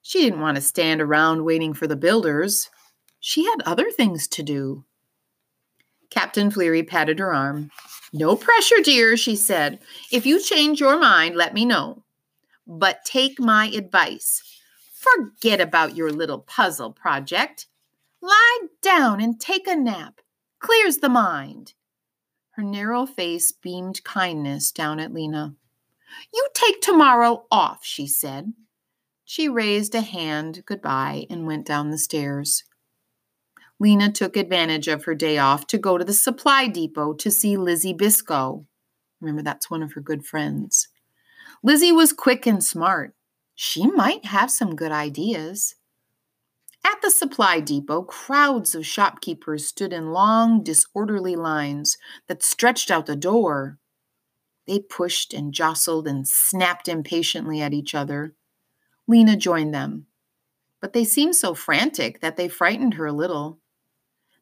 She 0.00 0.22
didn't 0.22 0.40
want 0.40 0.54
to 0.54 0.62
stand 0.62 1.02
around 1.02 1.44
waiting 1.44 1.74
for 1.74 1.86
the 1.86 1.94
builders. 1.94 2.70
She 3.20 3.44
had 3.44 3.60
other 3.66 3.90
things 3.90 4.26
to 4.28 4.42
do. 4.42 4.86
Captain 6.08 6.50
Fleery 6.50 6.82
patted 6.82 7.18
her 7.18 7.34
arm. 7.34 7.70
No 8.14 8.34
pressure, 8.34 8.80
dear, 8.82 9.18
she 9.18 9.36
said. 9.36 9.78
If 10.10 10.24
you 10.24 10.40
change 10.40 10.80
your 10.80 10.98
mind, 10.98 11.36
let 11.36 11.52
me 11.52 11.66
know. 11.66 12.02
But 12.66 13.04
take 13.04 13.38
my 13.38 13.66
advice. 13.66 14.42
Forget 14.94 15.60
about 15.60 15.96
your 15.96 16.10
little 16.10 16.38
puzzle 16.38 16.92
project. 16.92 17.66
Lie 18.22 18.60
down 18.80 19.20
and 19.20 19.38
take 19.38 19.68
a 19.68 19.76
nap. 19.76 20.22
Clears 20.60 20.98
the 20.98 21.10
mind. 21.10 21.74
Her 22.52 22.62
narrow 22.62 23.04
face 23.04 23.52
beamed 23.52 24.02
kindness 24.02 24.72
down 24.72 24.98
at 24.98 25.12
Lina. 25.12 25.56
You 26.32 26.48
take 26.54 26.80
tomorrow 26.80 27.46
off, 27.50 27.80
she 27.84 28.06
said. 28.06 28.52
She 29.24 29.48
raised 29.48 29.94
a 29.94 30.00
hand 30.00 30.64
goodbye 30.66 31.26
and 31.30 31.46
went 31.46 31.66
down 31.66 31.90
the 31.90 31.98
stairs. 31.98 32.64
Lina 33.78 34.12
took 34.12 34.36
advantage 34.36 34.88
of 34.88 35.04
her 35.04 35.14
day 35.14 35.38
off 35.38 35.66
to 35.68 35.78
go 35.78 35.96
to 35.96 36.04
the 36.04 36.12
supply 36.12 36.66
depot 36.66 37.14
to 37.14 37.30
see 37.30 37.56
Lizzie 37.56 37.94
Bisco. 37.94 38.66
Remember, 39.20 39.42
that's 39.42 39.70
one 39.70 39.82
of 39.82 39.92
her 39.94 40.00
good 40.02 40.26
friends. 40.26 40.88
Lizzie 41.62 41.92
was 41.92 42.12
quick 42.12 42.46
and 42.46 42.62
smart. 42.62 43.14
She 43.54 43.86
might 43.86 44.26
have 44.26 44.50
some 44.50 44.76
good 44.76 44.92
ideas. 44.92 45.76
At 46.84 47.02
the 47.02 47.10
supply 47.10 47.60
depot, 47.60 48.02
crowds 48.02 48.74
of 48.74 48.86
shopkeepers 48.86 49.66
stood 49.66 49.92
in 49.92 50.12
long, 50.12 50.62
disorderly 50.62 51.36
lines 51.36 51.98
that 52.26 52.42
stretched 52.42 52.90
out 52.90 53.06
the 53.06 53.16
door. 53.16 53.78
They 54.66 54.78
pushed 54.78 55.34
and 55.34 55.52
jostled 55.52 56.06
and 56.06 56.26
snapped 56.26 56.88
impatiently 56.88 57.60
at 57.60 57.72
each 57.72 57.94
other. 57.94 58.34
Lina 59.08 59.36
joined 59.36 59.74
them, 59.74 60.06
but 60.80 60.92
they 60.92 61.04
seemed 61.04 61.36
so 61.36 61.54
frantic 61.54 62.20
that 62.20 62.36
they 62.36 62.48
frightened 62.48 62.94
her 62.94 63.06
a 63.06 63.12
little. 63.12 63.58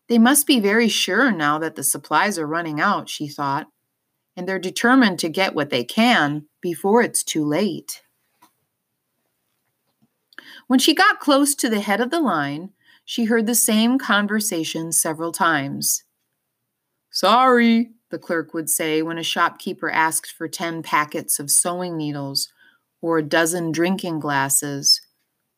They 0.08 0.18
must 0.18 0.46
be 0.46 0.60
very 0.60 0.88
sure 0.88 1.30
now 1.30 1.58
that 1.58 1.76
the 1.76 1.82
supplies 1.82 2.38
are 2.38 2.46
running 2.46 2.80
out, 2.80 3.08
she 3.08 3.28
thought 3.28 3.68
and 4.38 4.46
they're 4.46 4.60
determined 4.60 5.18
to 5.18 5.28
get 5.28 5.52
what 5.52 5.68
they 5.70 5.82
can 5.82 6.46
before 6.60 7.02
it's 7.02 7.24
too 7.24 7.44
late. 7.44 8.04
When 10.68 10.78
she 10.78 10.94
got 10.94 11.18
close 11.18 11.56
to 11.56 11.68
the 11.68 11.80
head 11.80 12.00
of 12.00 12.10
the 12.10 12.20
line, 12.20 12.70
she 13.04 13.24
heard 13.24 13.46
the 13.46 13.56
same 13.56 13.98
conversation 13.98 14.92
several 14.92 15.32
times. 15.32 16.04
Sorry, 17.10 17.90
the 18.10 18.18
clerk 18.18 18.54
would 18.54 18.70
say 18.70 19.02
when 19.02 19.18
a 19.18 19.22
shopkeeper 19.22 19.90
asked 19.90 20.32
for 20.32 20.48
10 20.48 20.82
packets 20.82 21.38
of 21.38 21.50
sewing 21.50 21.96
needles, 21.96 22.48
or 23.00 23.18
a 23.18 23.22
dozen 23.22 23.70
drinking 23.70 24.20
glasses, 24.20 25.00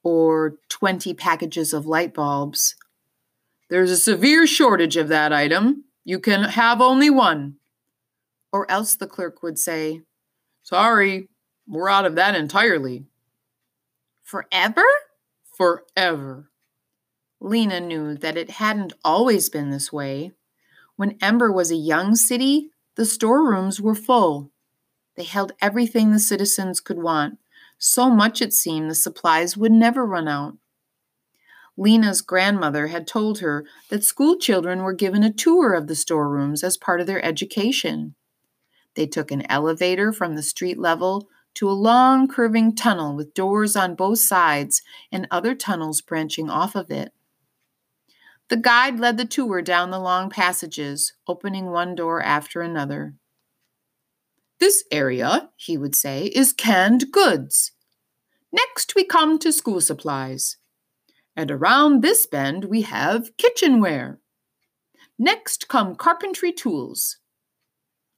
or 0.02 0.54
20 0.68 1.14
packages 1.14 1.72
of 1.72 1.86
light 1.86 2.12
bulbs. 2.12 2.74
There's 3.68 3.90
a 3.90 3.96
severe 3.96 4.46
shortage 4.46 4.96
of 4.96 5.08
that 5.08 5.32
item. 5.32 5.84
You 6.04 6.18
can 6.18 6.42
have 6.44 6.80
only 6.80 7.10
one 7.10 7.56
or 8.52 8.70
else 8.70 8.94
the 8.94 9.06
clerk 9.06 9.42
would 9.42 9.58
say, 9.58 10.02
Sorry, 10.62 11.28
we're 11.66 11.88
out 11.88 12.04
of 12.04 12.14
that 12.16 12.34
entirely. 12.34 13.06
Forever? 14.22 14.84
Forever. 15.56 16.50
Lina 17.40 17.80
knew 17.80 18.14
that 18.16 18.36
it 18.36 18.50
hadn't 18.50 18.92
always 19.04 19.48
been 19.48 19.70
this 19.70 19.92
way. 19.92 20.32
When 21.00 21.16
Ember 21.22 21.50
was 21.50 21.70
a 21.70 21.76
young 21.76 22.14
city, 22.14 22.72
the 22.94 23.06
storerooms 23.06 23.80
were 23.80 23.94
full. 23.94 24.52
They 25.16 25.22
held 25.24 25.52
everything 25.58 26.10
the 26.10 26.18
citizens 26.18 26.78
could 26.78 26.98
want, 26.98 27.38
so 27.78 28.10
much 28.10 28.42
it 28.42 28.52
seemed 28.52 28.90
the 28.90 28.94
supplies 28.94 29.56
would 29.56 29.72
never 29.72 30.04
run 30.04 30.28
out. 30.28 30.58
Lina's 31.74 32.20
grandmother 32.20 32.88
had 32.88 33.06
told 33.06 33.38
her 33.38 33.64
that 33.88 34.04
school 34.04 34.36
children 34.36 34.82
were 34.82 34.92
given 34.92 35.22
a 35.22 35.32
tour 35.32 35.72
of 35.72 35.86
the 35.86 35.94
storerooms 35.94 36.62
as 36.62 36.76
part 36.76 37.00
of 37.00 37.06
their 37.06 37.24
education. 37.24 38.14
They 38.94 39.06
took 39.06 39.30
an 39.30 39.50
elevator 39.50 40.12
from 40.12 40.36
the 40.36 40.42
street 40.42 40.78
level 40.78 41.30
to 41.54 41.70
a 41.70 41.72
long 41.72 42.28
curving 42.28 42.74
tunnel 42.74 43.16
with 43.16 43.32
doors 43.32 43.74
on 43.74 43.94
both 43.94 44.18
sides 44.18 44.82
and 45.10 45.26
other 45.30 45.54
tunnels 45.54 46.02
branching 46.02 46.50
off 46.50 46.74
of 46.74 46.90
it. 46.90 47.14
The 48.50 48.56
guide 48.56 48.98
led 48.98 49.16
the 49.16 49.24
tour 49.24 49.62
down 49.62 49.90
the 49.90 50.00
long 50.00 50.28
passages, 50.28 51.12
opening 51.28 51.70
one 51.70 51.94
door 51.94 52.20
after 52.20 52.60
another. 52.60 53.14
This 54.58 54.82
area, 54.90 55.50
he 55.56 55.78
would 55.78 55.94
say, 55.94 56.26
is 56.26 56.52
canned 56.52 57.12
goods. 57.12 57.70
Next, 58.52 58.96
we 58.96 59.04
come 59.04 59.38
to 59.38 59.52
school 59.52 59.80
supplies. 59.80 60.56
And 61.36 61.48
around 61.48 62.02
this 62.02 62.26
bend, 62.26 62.64
we 62.64 62.82
have 62.82 63.36
kitchenware. 63.38 64.18
Next 65.16 65.68
come 65.68 65.94
carpentry 65.94 66.50
tools. 66.50 67.18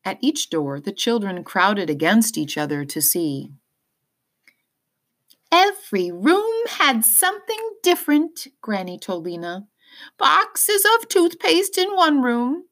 At 0.03 0.19
each 0.23 0.49
door, 0.49 0.81
the 0.81 0.93
children 0.93 1.45
crowded 1.45 1.91
against 1.91 2.39
each 2.39 2.57
other 2.57 2.87
to 2.87 3.03
see. 3.03 3.51
Every 5.53 6.11
room 6.11 6.67
had 6.69 7.05
something 7.05 7.59
different, 7.83 8.47
Granny 8.63 8.99
told 8.99 9.25
Lina. 9.27 9.69
Boxes 10.19 10.85
of 10.97 11.09
toothpaste 11.09 11.79
in 11.79 11.95
one 11.95 12.23
room, 12.23 12.65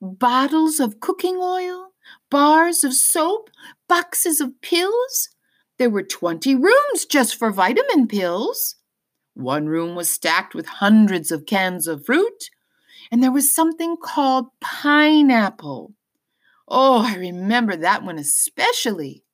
bottles 0.00 0.80
of 0.80 1.00
cooking 1.00 1.36
oil, 1.40 1.92
bars 2.30 2.84
of 2.84 2.94
soap, 2.94 3.50
boxes 3.88 4.40
of 4.40 4.60
pills. 4.60 5.30
There 5.78 5.90
were 5.90 6.02
20 6.02 6.54
rooms 6.54 7.06
just 7.08 7.36
for 7.36 7.50
vitamin 7.50 8.06
pills. 8.06 8.76
One 9.34 9.66
room 9.66 9.94
was 9.94 10.08
stacked 10.12 10.54
with 10.54 10.66
hundreds 10.66 11.30
of 11.30 11.46
cans 11.46 11.86
of 11.86 12.04
fruit, 12.04 12.50
and 13.10 13.22
there 13.22 13.32
was 13.32 13.50
something 13.50 13.96
called 13.96 14.48
pineapple. 14.60 15.94
Oh, 16.68 17.04
I 17.06 17.16
remember 17.16 17.76
that 17.76 18.04
one 18.04 18.18
especially. 18.18 19.24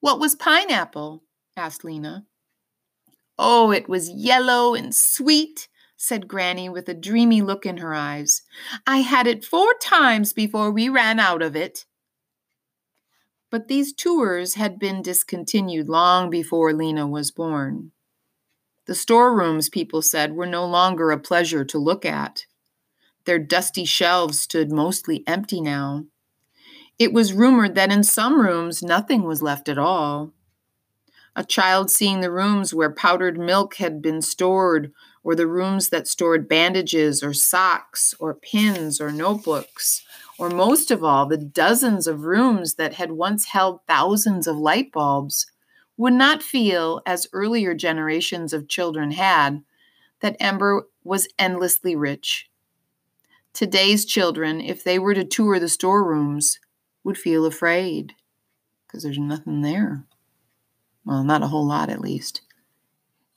What 0.00 0.20
was 0.20 0.36
pineapple? 0.36 1.24
asked 1.56 1.84
Lina. 1.84 2.26
Oh, 3.38 3.70
it 3.70 3.88
was 3.88 4.10
yellow 4.10 4.74
and 4.74 4.94
sweet, 4.94 5.68
said 6.00 6.28
Granny 6.28 6.68
with 6.68 6.88
a 6.88 6.94
dreamy 6.94 7.42
look 7.42 7.66
in 7.66 7.78
her 7.78 7.92
eyes. 7.92 8.42
I 8.86 8.98
had 8.98 9.26
it 9.26 9.44
four 9.44 9.74
times 9.82 10.32
before 10.32 10.70
we 10.70 10.88
ran 10.88 11.18
out 11.18 11.42
of 11.42 11.56
it. 11.56 11.86
But 13.50 13.66
these 13.66 13.92
tours 13.92 14.54
had 14.54 14.78
been 14.78 15.02
discontinued 15.02 15.88
long 15.88 16.30
before 16.30 16.72
Lina 16.72 17.06
was 17.06 17.32
born. 17.32 17.90
The 18.86 18.94
storerooms, 18.94 19.68
people 19.68 20.00
said, 20.00 20.34
were 20.34 20.46
no 20.46 20.64
longer 20.64 21.10
a 21.10 21.18
pleasure 21.18 21.64
to 21.64 21.78
look 21.78 22.06
at. 22.06 22.46
Their 23.24 23.40
dusty 23.40 23.84
shelves 23.84 24.40
stood 24.40 24.70
mostly 24.70 25.24
empty 25.26 25.60
now. 25.60 26.06
It 26.96 27.12
was 27.12 27.32
rumored 27.32 27.74
that 27.74 27.92
in 27.92 28.04
some 28.04 28.40
rooms 28.40 28.84
nothing 28.84 29.24
was 29.24 29.42
left 29.42 29.68
at 29.68 29.78
all. 29.78 30.32
A 31.34 31.44
child 31.44 31.90
seeing 31.90 32.20
the 32.20 32.30
rooms 32.30 32.72
where 32.72 32.90
powdered 32.90 33.38
milk 33.38 33.76
had 33.76 34.00
been 34.00 34.22
stored 34.22 34.92
or 35.28 35.34
the 35.34 35.46
rooms 35.46 35.90
that 35.90 36.08
stored 36.08 36.48
bandages 36.48 37.22
or 37.22 37.34
socks 37.34 38.14
or 38.18 38.32
pins 38.32 38.98
or 38.98 39.12
notebooks, 39.12 40.02
or 40.38 40.48
most 40.48 40.90
of 40.90 41.04
all, 41.04 41.26
the 41.26 41.36
dozens 41.36 42.06
of 42.06 42.22
rooms 42.22 42.76
that 42.76 42.94
had 42.94 43.12
once 43.12 43.44
held 43.44 43.78
thousands 43.86 44.46
of 44.46 44.56
light 44.56 44.90
bulbs, 44.90 45.44
would 45.98 46.14
not 46.14 46.42
feel, 46.42 47.02
as 47.04 47.26
earlier 47.34 47.74
generations 47.74 48.54
of 48.54 48.70
children 48.70 49.10
had, 49.10 49.62
that 50.20 50.34
Ember 50.40 50.86
was 51.04 51.28
endlessly 51.38 51.94
rich. 51.94 52.48
Today's 53.52 54.06
children, 54.06 54.62
if 54.62 54.82
they 54.82 54.98
were 54.98 55.12
to 55.12 55.26
tour 55.26 55.58
the 55.58 55.68
storerooms, 55.68 56.58
would 57.04 57.18
feel 57.18 57.44
afraid 57.44 58.14
because 58.86 59.02
there's 59.02 59.18
nothing 59.18 59.60
there. 59.60 60.06
Well, 61.04 61.22
not 61.22 61.42
a 61.42 61.48
whole 61.48 61.66
lot, 61.66 61.90
at 61.90 62.00
least. 62.00 62.40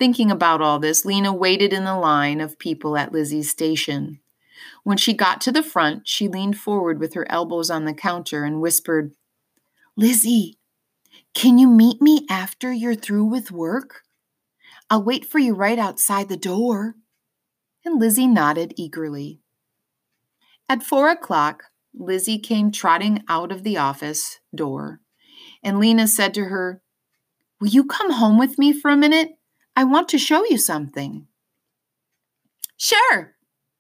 Thinking 0.01 0.31
about 0.31 0.63
all 0.63 0.79
this, 0.79 1.05
Lina 1.05 1.31
waited 1.31 1.71
in 1.71 1.83
the 1.83 1.95
line 1.95 2.41
of 2.41 2.57
people 2.57 2.97
at 2.97 3.11
Lizzie's 3.11 3.51
station. 3.51 4.19
When 4.83 4.97
she 4.97 5.13
got 5.13 5.39
to 5.41 5.51
the 5.51 5.61
front, 5.61 6.07
she 6.07 6.27
leaned 6.27 6.57
forward 6.57 6.99
with 6.99 7.13
her 7.13 7.31
elbows 7.31 7.69
on 7.69 7.85
the 7.85 7.93
counter 7.93 8.43
and 8.43 8.59
whispered, 8.59 9.13
Lizzie, 9.95 10.57
can 11.35 11.59
you 11.59 11.67
meet 11.67 12.01
me 12.01 12.25
after 12.31 12.73
you're 12.73 12.95
through 12.95 13.25
with 13.25 13.51
work? 13.51 14.01
I'll 14.89 15.03
wait 15.03 15.23
for 15.23 15.37
you 15.37 15.53
right 15.53 15.77
outside 15.77 16.29
the 16.29 16.35
door. 16.35 16.95
And 17.85 17.99
Lizzie 17.99 18.25
nodded 18.25 18.73
eagerly. 18.77 19.39
At 20.67 20.81
four 20.81 21.11
o'clock, 21.11 21.65
Lizzie 21.93 22.39
came 22.39 22.71
trotting 22.71 23.23
out 23.29 23.51
of 23.51 23.61
the 23.61 23.77
office 23.77 24.39
door, 24.55 24.99
and 25.63 25.79
Lina 25.79 26.07
said 26.07 26.33
to 26.33 26.45
her, 26.45 26.81
Will 27.59 27.67
you 27.67 27.83
come 27.83 28.13
home 28.13 28.39
with 28.39 28.57
me 28.57 28.73
for 28.73 28.89
a 28.89 28.97
minute? 28.97 29.37
I 29.75 29.84
want 29.84 30.10
to 30.10 30.17
show 30.17 30.45
you 30.45 30.57
something. 30.57 31.27
Sure, 32.77 33.36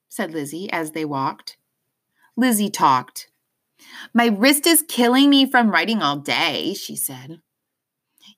said 0.09 0.31
Lizzie 0.31 0.71
as 0.71 0.91
they 0.91 1.05
walked. 1.05 1.57
Lizzie 2.37 2.69
talked. 2.69 3.29
My 4.13 4.27
wrist 4.27 4.67
is 4.67 4.85
killing 4.87 5.29
me 5.29 5.49
from 5.49 5.71
writing 5.71 6.01
all 6.01 6.17
day, 6.17 6.73
she 6.73 6.95
said. 6.95 7.41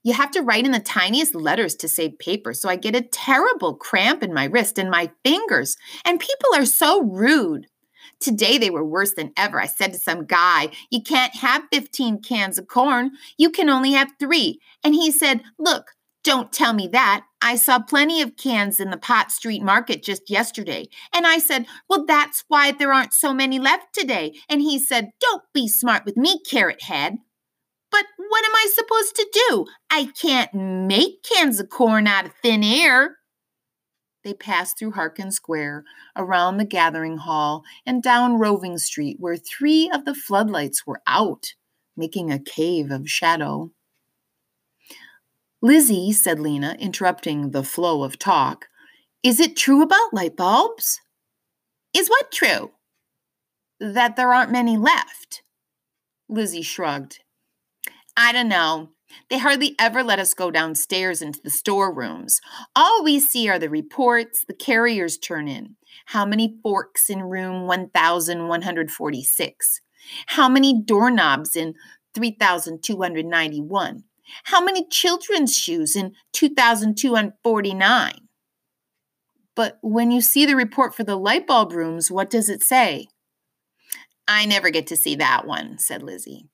You 0.01 0.13
have 0.13 0.31
to 0.31 0.41
write 0.41 0.65
in 0.65 0.71
the 0.71 0.79
tiniest 0.79 1.35
letters 1.35 1.75
to 1.75 1.87
save 1.87 2.19
paper, 2.19 2.53
so 2.53 2.69
I 2.69 2.75
get 2.75 2.95
a 2.95 3.01
terrible 3.01 3.75
cramp 3.75 4.23
in 4.23 4.33
my 4.33 4.45
wrist 4.45 4.77
and 4.77 4.89
my 4.89 5.11
fingers, 5.23 5.77
and 6.05 6.19
people 6.19 6.55
are 6.55 6.65
so 6.65 7.01
rude. 7.03 7.67
Today 8.19 8.57
they 8.57 8.69
were 8.69 8.85
worse 8.85 9.13
than 9.13 9.33
ever. 9.37 9.59
I 9.61 9.65
said 9.65 9.93
to 9.93 9.99
some 9.99 10.25
guy, 10.25 10.69
You 10.89 11.01
can't 11.01 11.35
have 11.35 11.63
15 11.71 12.21
cans 12.21 12.57
of 12.57 12.67
corn, 12.67 13.11
you 13.37 13.49
can 13.49 13.69
only 13.69 13.91
have 13.93 14.11
three. 14.19 14.59
And 14.83 14.95
he 14.95 15.11
said, 15.11 15.41
Look, 15.59 15.91
don't 16.23 16.53
tell 16.53 16.73
me 16.73 16.87
that. 16.87 17.25
I 17.41 17.55
saw 17.55 17.79
plenty 17.79 18.21
of 18.21 18.37
cans 18.37 18.79
in 18.79 18.89
the 18.89 18.97
Pot 18.97 19.31
Street 19.31 19.61
Market 19.61 20.03
just 20.03 20.29
yesterday. 20.29 20.87
And 21.13 21.27
I 21.27 21.37
said, 21.37 21.65
Well, 21.89 22.05
that's 22.05 22.43
why 22.47 22.71
there 22.71 22.93
aren't 22.93 23.13
so 23.13 23.33
many 23.33 23.59
left 23.59 23.93
today. 23.93 24.33
And 24.49 24.61
he 24.61 24.79
said, 24.79 25.09
Don't 25.19 25.43
be 25.53 25.67
smart 25.67 26.05
with 26.05 26.15
me, 26.15 26.39
Carrot 26.49 26.83
Head. 26.83 27.17
But 27.91 28.05
what 28.17 28.45
am 28.45 28.55
I 28.55 28.71
supposed 28.73 29.15
to 29.17 29.45
do? 29.49 29.65
I 29.91 30.09
can't 30.19 30.53
make 30.53 31.23
cans 31.23 31.59
of 31.59 31.69
corn 31.69 32.07
out 32.07 32.25
of 32.25 32.31
thin 32.41 32.63
air. 32.63 33.17
They 34.23 34.33
passed 34.33 34.79
through 34.79 34.91
Harken 34.91 35.31
Square, 35.31 35.83
around 36.15 36.57
the 36.57 36.65
gathering 36.65 37.17
hall, 37.17 37.63
and 37.85 38.01
down 38.01 38.39
Roving 38.39 38.77
Street, 38.77 39.17
where 39.19 39.35
three 39.35 39.91
of 39.93 40.05
the 40.05 40.15
floodlights 40.15 40.87
were 40.87 41.01
out, 41.05 41.53
making 41.97 42.31
a 42.31 42.39
cave 42.39 42.89
of 42.89 43.09
shadow. 43.09 43.71
Lizzie, 45.63 46.11
said 46.11 46.39
Lena, 46.41 46.75
interrupting 46.77 47.51
the 47.51 47.63
flow 47.63 48.03
of 48.03 48.19
talk, 48.19 48.67
is 49.23 49.39
it 49.39 49.55
true 49.55 49.81
about 49.81 50.13
light 50.13 50.35
bulbs? 50.35 50.99
Is 51.95 52.09
what 52.09 52.33
true? 52.33 52.71
That 53.79 54.17
there 54.17 54.33
aren't 54.33 54.51
many 54.51 54.75
left. 54.75 55.41
Lizzie 56.27 56.63
shrugged. 56.63 57.21
I 58.17 58.33
don't 58.33 58.49
know. 58.49 58.89
They 59.29 59.37
hardly 59.37 59.73
ever 59.79 60.03
let 60.03 60.19
us 60.19 60.33
go 60.33 60.51
downstairs 60.51 61.21
into 61.21 61.39
the 61.41 61.49
storerooms. 61.49 62.41
All 62.75 63.01
we 63.01 63.21
see 63.21 63.47
are 63.47 63.59
the 63.59 63.69
reports 63.69 64.43
the 64.43 64.53
carriers 64.53 65.17
turn 65.17 65.47
in. 65.47 65.77
How 66.07 66.25
many 66.25 66.57
forks 66.61 67.09
in 67.09 67.23
room 67.23 67.67
1146? 67.67 69.81
How 70.25 70.49
many 70.49 70.81
doorknobs 70.81 71.55
in 71.55 71.75
3291? 72.15 74.03
How 74.45 74.63
many 74.63 74.87
children's 74.87 75.55
shoes 75.55 75.95
in 75.95 76.13
2,249? 76.33 78.27
But 79.55 79.77
when 79.81 80.11
you 80.11 80.21
see 80.21 80.45
the 80.45 80.55
report 80.55 80.95
for 80.95 81.03
the 81.03 81.15
light 81.15 81.45
bulb 81.45 81.73
rooms, 81.73 82.09
what 82.09 82.29
does 82.29 82.49
it 82.49 82.63
say? 82.63 83.07
I 84.27 84.45
never 84.45 84.69
get 84.69 84.87
to 84.87 84.95
see 84.95 85.15
that 85.15 85.45
one, 85.45 85.77
said 85.77 86.01
Lizzie. 86.01 86.49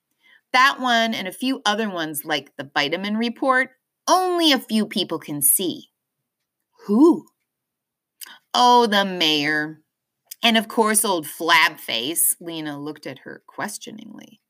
That 0.51 0.79
one 0.79 1.13
and 1.13 1.27
a 1.27 1.32
few 1.32 1.62
other 1.65 1.89
ones, 1.89 2.25
like 2.25 2.55
the 2.58 2.69
vitamin 2.73 3.15
report, 3.15 3.69
only 4.08 4.51
a 4.51 4.60
few 4.60 4.86
people 4.86 5.19
can 5.19 5.41
see. 5.41 5.89
Who? 6.88 7.25
Oh, 8.53 8.88
the 8.88 9.05
mayor. 9.05 9.82
And 10.41 10.58
of 10.58 10.67
course, 10.67 11.05
old 11.05 11.27
Flabface. 11.27 12.36
Lina 12.39 12.79
looked 12.79 13.05
at 13.05 13.19
her 13.19 13.43
questioningly. 13.45 14.41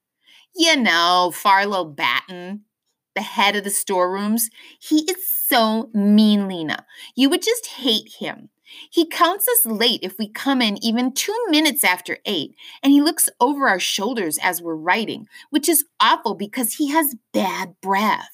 You 0.56 0.78
know, 0.78 1.32
Farlow 1.36 1.84
Batten 1.84 2.62
the 3.20 3.24
head 3.24 3.58
of 3.58 3.66
the 3.66 3.70
storerooms. 3.70 4.50
He 4.80 5.00
is 5.12 5.18
so 5.30 5.90
mean, 5.94 6.48
Lina. 6.48 6.86
You 7.16 7.30
would 7.30 7.42
just 7.42 7.68
hate 7.68 8.14
him. 8.18 8.48
He 8.90 9.06
counts 9.06 9.46
us 9.46 9.66
late 9.66 10.00
if 10.04 10.18
we 10.18 10.30
come 10.30 10.62
in 10.62 10.82
even 10.82 11.12
two 11.12 11.38
minutes 11.50 11.84
after 11.84 12.20
eight, 12.26 12.56
and 12.82 12.94
he 12.94 13.02
looks 13.02 13.30
over 13.42 13.68
our 13.68 13.80
shoulders 13.80 14.38
as 14.42 14.62
we're 14.62 14.76
writing, 14.76 15.28
which 15.50 15.68
is 15.68 15.84
awful 16.00 16.34
because 16.34 16.76
he 16.76 16.92
has 16.92 17.18
bad 17.34 17.76
breath. 17.82 18.30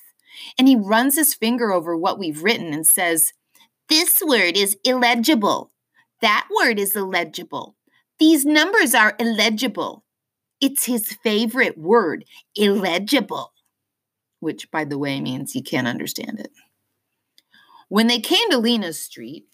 And 0.59 0.67
he 0.67 0.75
runs 0.75 1.15
his 1.15 1.33
finger 1.33 1.71
over 1.71 1.97
what 1.97 2.19
we've 2.19 2.43
written 2.43 2.71
and 2.71 2.85
says, 2.85 3.33
This 3.89 4.21
word 4.23 4.55
is 4.55 4.77
illegible. 4.83 5.71
That 6.21 6.47
word 6.61 6.77
is 6.77 6.95
illegible. 6.95 7.75
These 8.19 8.45
numbers 8.45 8.93
are 8.93 9.15
illegible. 9.19 10.03
It's 10.61 10.85
his 10.85 11.17
favorite 11.23 11.75
word, 11.75 12.25
illegible. 12.55 13.54
Which, 14.39 14.69
by 14.71 14.85
the 14.85 14.97
way, 14.97 15.21
means 15.21 15.55
you 15.55 15.63
can't 15.63 15.87
understand 15.87 16.39
it. 16.39 16.51
When 17.87 18.07
they 18.07 18.19
came 18.19 18.49
to 18.51 18.57
Lina's 18.57 18.99
street, 18.99 19.47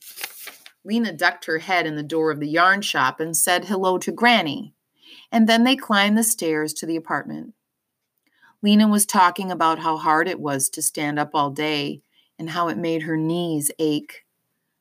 Lina 0.83 1.13
ducked 1.13 1.45
her 1.45 1.59
head 1.59 1.85
in 1.85 1.95
the 1.95 2.03
door 2.03 2.31
of 2.31 2.39
the 2.39 2.49
yarn 2.49 2.81
shop 2.81 3.19
and 3.19 3.35
said 3.35 3.65
hello 3.65 3.97
to 3.99 4.11
Granny, 4.11 4.73
and 5.31 5.47
then 5.47 5.63
they 5.63 5.75
climbed 5.75 6.17
the 6.17 6.23
stairs 6.23 6.73
to 6.73 6.85
the 6.85 6.95
apartment. 6.95 7.53
Lina 8.63 8.87
was 8.87 9.05
talking 9.05 9.51
about 9.51 9.79
how 9.79 9.97
hard 9.97 10.27
it 10.27 10.39
was 10.39 10.69
to 10.69 10.81
stand 10.81 11.19
up 11.19 11.31
all 11.33 11.49
day 11.49 12.01
and 12.37 12.51
how 12.51 12.67
it 12.67 12.77
made 12.77 13.03
her 13.03 13.17
knees 13.17 13.71
ache, 13.79 14.25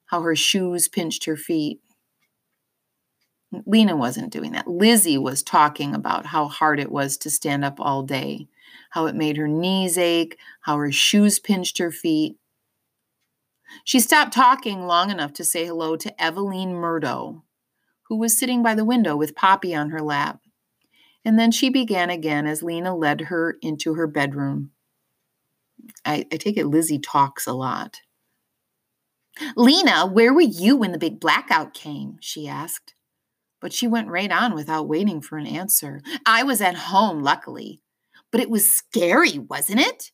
how 0.06 0.22
her 0.22 0.36
shoes 0.36 0.88
pinched 0.88 1.24
her 1.24 1.36
feet. 1.36 1.80
Lina 3.66 3.96
wasn't 3.96 4.32
doing 4.32 4.52
that. 4.52 4.68
Lizzie 4.68 5.18
was 5.18 5.42
talking 5.42 5.94
about 5.94 6.26
how 6.26 6.46
hard 6.46 6.78
it 6.78 6.92
was 6.92 7.16
to 7.18 7.30
stand 7.30 7.64
up 7.64 7.80
all 7.80 8.02
day, 8.02 8.46
how 8.90 9.07
it 9.07 9.14
made 9.14 9.37
her 9.37 9.48
knees 9.48 9.98
ache, 9.98 10.38
how 10.62 10.76
her 10.76 10.92
shoes 10.92 11.38
pinched 11.38 11.79
her 11.79 11.90
feet, 11.90 12.37
she 13.85 14.00
stopped 14.00 14.33
talking 14.33 14.87
long 14.87 15.11
enough 15.11 15.33
to 15.35 15.44
say 15.44 15.66
hello 15.66 15.96
to 15.96 16.14
Eveline 16.20 16.72
Murdo, 16.72 17.44
who 18.09 18.16
was 18.16 18.38
sitting 18.38 18.62
by 18.62 18.74
the 18.74 18.85
window 18.85 19.16
with 19.16 19.35
Poppy 19.35 19.74
on 19.74 19.90
her 19.90 20.03
lap. 20.03 20.40
And 21.24 21.38
then 21.38 21.50
she 21.50 21.68
began 21.68 22.11
again 22.11 22.46
as 22.46 22.62
Lina 22.62 22.96
led 22.96 23.22
her 23.22 23.57
into 23.62 23.94
her 23.94 24.07
bedroom. 24.07 24.70
I, 26.05 26.26
I 26.33 26.37
take 26.37 26.57
it 26.57 26.66
Lizzie 26.66 26.98
talks 26.98 27.46
a 27.46 27.53
lot. 27.53 28.00
Lina, 29.57 30.07
where 30.07 30.35
were 30.35 30.40
you 30.40 30.76
when 30.76 30.92
the 30.92 30.98
big 30.98 31.20
blackout 31.20 31.72
came? 31.72 32.16
she 32.20 32.48
asked. 32.48 32.94
But 33.61 33.72
she 33.72 33.87
went 33.87 34.09
right 34.09 34.33
on 34.33 34.55
without 34.55 34.88
waiting 34.88 35.20
for 35.20 35.37
an 35.37 35.46
answer. 35.46 36.00
I 36.26 36.42
was 36.42 36.61
at 36.61 36.74
home, 36.74 37.22
luckily. 37.22 37.83
But 38.30 38.40
it 38.40 38.50
was 38.50 38.70
scary, 38.70 39.38
wasn't 39.38 39.80
it? 39.80 40.12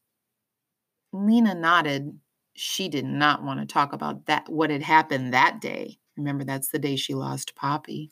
Lina 1.12 1.54
nodded 1.54 2.18
she 2.54 2.88
did 2.88 3.04
not 3.04 3.42
want 3.42 3.60
to 3.60 3.66
talk 3.66 3.92
about 3.92 4.26
that 4.26 4.48
what 4.48 4.70
had 4.70 4.82
happened 4.82 5.32
that 5.32 5.60
day. 5.60 5.98
Remember, 6.16 6.44
that's 6.44 6.68
the 6.68 6.78
day 6.78 6.96
she 6.96 7.14
lost 7.14 7.54
Poppy. 7.54 8.10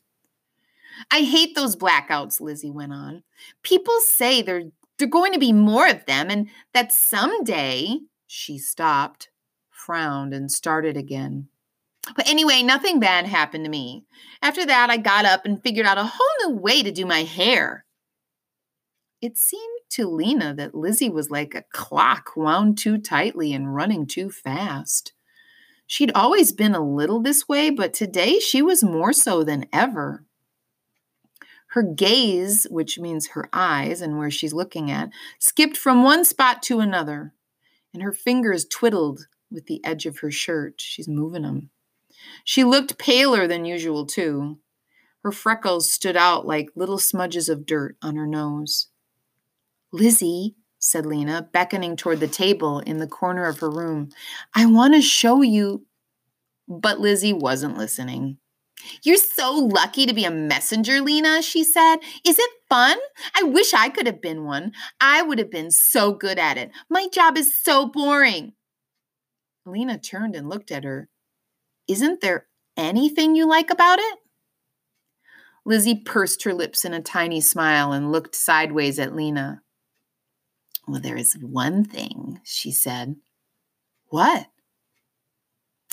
I 1.10 1.20
hate 1.20 1.54
those 1.54 1.76
blackouts, 1.76 2.40
Lizzie 2.40 2.70
went 2.70 2.92
on. 2.92 3.22
People 3.62 3.98
say 4.00 4.42
there 4.42 4.64
there 4.98 5.08
are 5.08 5.10
going 5.10 5.32
to 5.32 5.38
be 5.38 5.52
more 5.52 5.88
of 5.88 6.04
them 6.06 6.30
and 6.30 6.48
that 6.72 6.92
someday 6.92 7.98
she 8.26 8.58
stopped, 8.58 9.28
frowned, 9.70 10.32
and 10.32 10.50
started 10.50 10.96
again. 10.96 11.48
But 12.14 12.28
anyway, 12.28 12.62
nothing 12.62 13.00
bad 13.00 13.26
happened 13.26 13.64
to 13.64 13.70
me. 13.70 14.04
After 14.42 14.64
that, 14.66 14.90
I 14.90 14.98
got 14.98 15.24
up 15.24 15.44
and 15.44 15.62
figured 15.62 15.86
out 15.86 15.98
a 15.98 16.04
whole 16.04 16.50
new 16.50 16.56
way 16.56 16.82
to 16.82 16.92
do 16.92 17.06
my 17.06 17.22
hair. 17.24 17.84
It 19.20 19.38
seemed 19.38 19.73
to 19.90 20.08
Lina 20.08 20.54
that 20.54 20.74
Lizzie 20.74 21.10
was 21.10 21.30
like 21.30 21.54
a 21.54 21.64
clock 21.72 22.30
wound 22.36 22.78
too 22.78 22.98
tightly 22.98 23.52
and 23.52 23.74
running 23.74 24.06
too 24.06 24.30
fast. 24.30 25.12
She'd 25.86 26.12
always 26.14 26.52
been 26.52 26.74
a 26.74 26.84
little 26.84 27.20
this 27.20 27.48
way, 27.48 27.70
but 27.70 27.92
today 27.92 28.38
she 28.38 28.62
was 28.62 28.82
more 28.82 29.12
so 29.12 29.44
than 29.44 29.66
ever. 29.72 30.24
Her 31.68 31.82
gaze, 31.82 32.66
which 32.70 32.98
means 32.98 33.28
her 33.28 33.48
eyes 33.52 34.00
and 34.00 34.16
where 34.16 34.30
she's 34.30 34.54
looking 34.54 34.90
at, 34.90 35.10
skipped 35.38 35.76
from 35.76 36.02
one 36.02 36.24
spot 36.24 36.62
to 36.64 36.80
another, 36.80 37.34
and 37.92 38.02
her 38.02 38.12
fingers 38.12 38.64
twiddled 38.64 39.26
with 39.50 39.66
the 39.66 39.84
edge 39.84 40.06
of 40.06 40.18
her 40.18 40.30
shirt. 40.30 40.74
She's 40.78 41.08
moving 41.08 41.42
them. 41.42 41.70
She 42.44 42.64
looked 42.64 42.98
paler 42.98 43.46
than 43.46 43.64
usual, 43.64 44.06
too. 44.06 44.58
Her 45.22 45.32
freckles 45.32 45.90
stood 45.90 46.16
out 46.16 46.46
like 46.46 46.68
little 46.74 46.98
smudges 46.98 47.48
of 47.48 47.66
dirt 47.66 47.96
on 48.02 48.16
her 48.16 48.26
nose. 48.26 48.88
Lizzie, 49.94 50.56
said 50.80 51.06
Lina, 51.06 51.48
beckoning 51.52 51.94
toward 51.94 52.18
the 52.18 52.26
table 52.26 52.80
in 52.80 52.98
the 52.98 53.06
corner 53.06 53.46
of 53.46 53.60
her 53.60 53.70
room, 53.70 54.08
I 54.52 54.66
want 54.66 54.92
to 54.94 55.00
show 55.00 55.40
you. 55.40 55.86
But 56.66 56.98
Lizzie 56.98 57.32
wasn't 57.32 57.78
listening. 57.78 58.38
You're 59.04 59.16
so 59.16 59.52
lucky 59.52 60.04
to 60.04 60.12
be 60.12 60.24
a 60.24 60.32
messenger, 60.32 61.00
Lina, 61.00 61.42
she 61.42 61.62
said. 61.62 61.98
Is 62.26 62.40
it 62.40 62.50
fun? 62.68 62.98
I 63.36 63.44
wish 63.44 63.72
I 63.72 63.88
could 63.88 64.06
have 64.06 64.20
been 64.20 64.44
one. 64.44 64.72
I 65.00 65.22
would 65.22 65.38
have 65.38 65.50
been 65.50 65.70
so 65.70 66.12
good 66.12 66.40
at 66.40 66.58
it. 66.58 66.72
My 66.90 67.06
job 67.06 67.38
is 67.38 67.54
so 67.54 67.86
boring. 67.86 68.54
Lina 69.64 69.96
turned 69.96 70.34
and 70.34 70.48
looked 70.48 70.72
at 70.72 70.82
her. 70.82 71.08
Isn't 71.86 72.20
there 72.20 72.48
anything 72.76 73.36
you 73.36 73.46
like 73.46 73.70
about 73.70 74.00
it? 74.00 74.18
Lizzie 75.64 76.02
pursed 76.04 76.42
her 76.42 76.52
lips 76.52 76.84
in 76.84 76.92
a 76.92 77.00
tiny 77.00 77.40
smile 77.40 77.92
and 77.92 78.10
looked 78.10 78.34
sideways 78.34 78.98
at 78.98 79.14
Lina. 79.14 79.60
Well, 80.86 81.00
there 81.00 81.16
is 81.16 81.36
one 81.40 81.84
thing, 81.84 82.40
she 82.44 82.70
said. 82.70 83.16
What? 84.08 84.46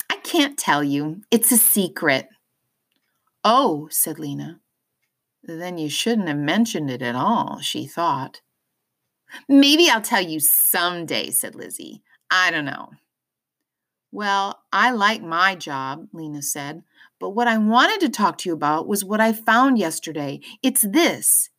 I 0.10 0.17
can't 0.17 0.58
tell 0.58 0.84
you. 0.84 1.21
It's 1.32 1.51
a 1.51 1.58
secret. 1.58 2.27
Oh, 3.43 3.88
said 3.89 4.19
Lina. 4.19 4.60
Then 5.43 5.77
you 5.77 5.89
shouldn't 5.89 6.27
have 6.27 6.38
mentioned 6.38 6.91
it 6.91 7.01
at 7.01 7.15
all, 7.15 7.60
she 7.62 7.88
thought. 7.88 8.41
Maybe 9.47 9.89
I'll 9.89 10.01
tell 10.01 10.21
you 10.21 10.39
someday, 10.39 11.32
said 11.32 11.56
Lizzie. 11.56 12.04
I 12.30 12.51
don't 12.51 12.65
know. 12.65 12.91
Well, 14.12 14.62
I 14.73 14.91
like 14.91 15.23
my 15.23 15.56
job, 15.56 16.08
Lina 16.12 16.41
said, 16.41 16.84
but 17.17 17.30
what 17.30 17.47
I 17.47 17.58
wanted 17.58 18.01
to 18.01 18.10
talk 18.10 18.38
to 18.39 18.49
you 18.49 18.54
about 18.54 18.88
was 18.88 19.06
what 19.06 19.21
I 19.21 19.32
found 19.32 19.77
yesterday. 19.77 20.41
It's 20.62 20.82
this. 20.82 21.49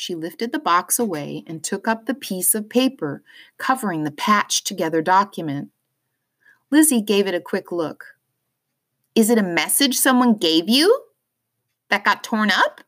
She 0.00 0.14
lifted 0.14 0.52
the 0.52 0.60
box 0.60 1.00
away 1.00 1.42
and 1.48 1.60
took 1.60 1.88
up 1.88 2.06
the 2.06 2.14
piece 2.14 2.54
of 2.54 2.68
paper 2.68 3.24
covering 3.58 4.04
the 4.04 4.12
patched 4.12 4.64
together 4.64 5.02
document. 5.02 5.70
Lizzie 6.70 7.02
gave 7.02 7.26
it 7.26 7.34
a 7.34 7.40
quick 7.40 7.72
look. 7.72 8.04
Is 9.16 9.28
it 9.28 9.38
a 9.38 9.42
message 9.42 9.96
someone 9.96 10.34
gave 10.34 10.68
you 10.68 11.06
that 11.88 12.04
got 12.04 12.22
torn 12.22 12.48
up? 12.48 12.82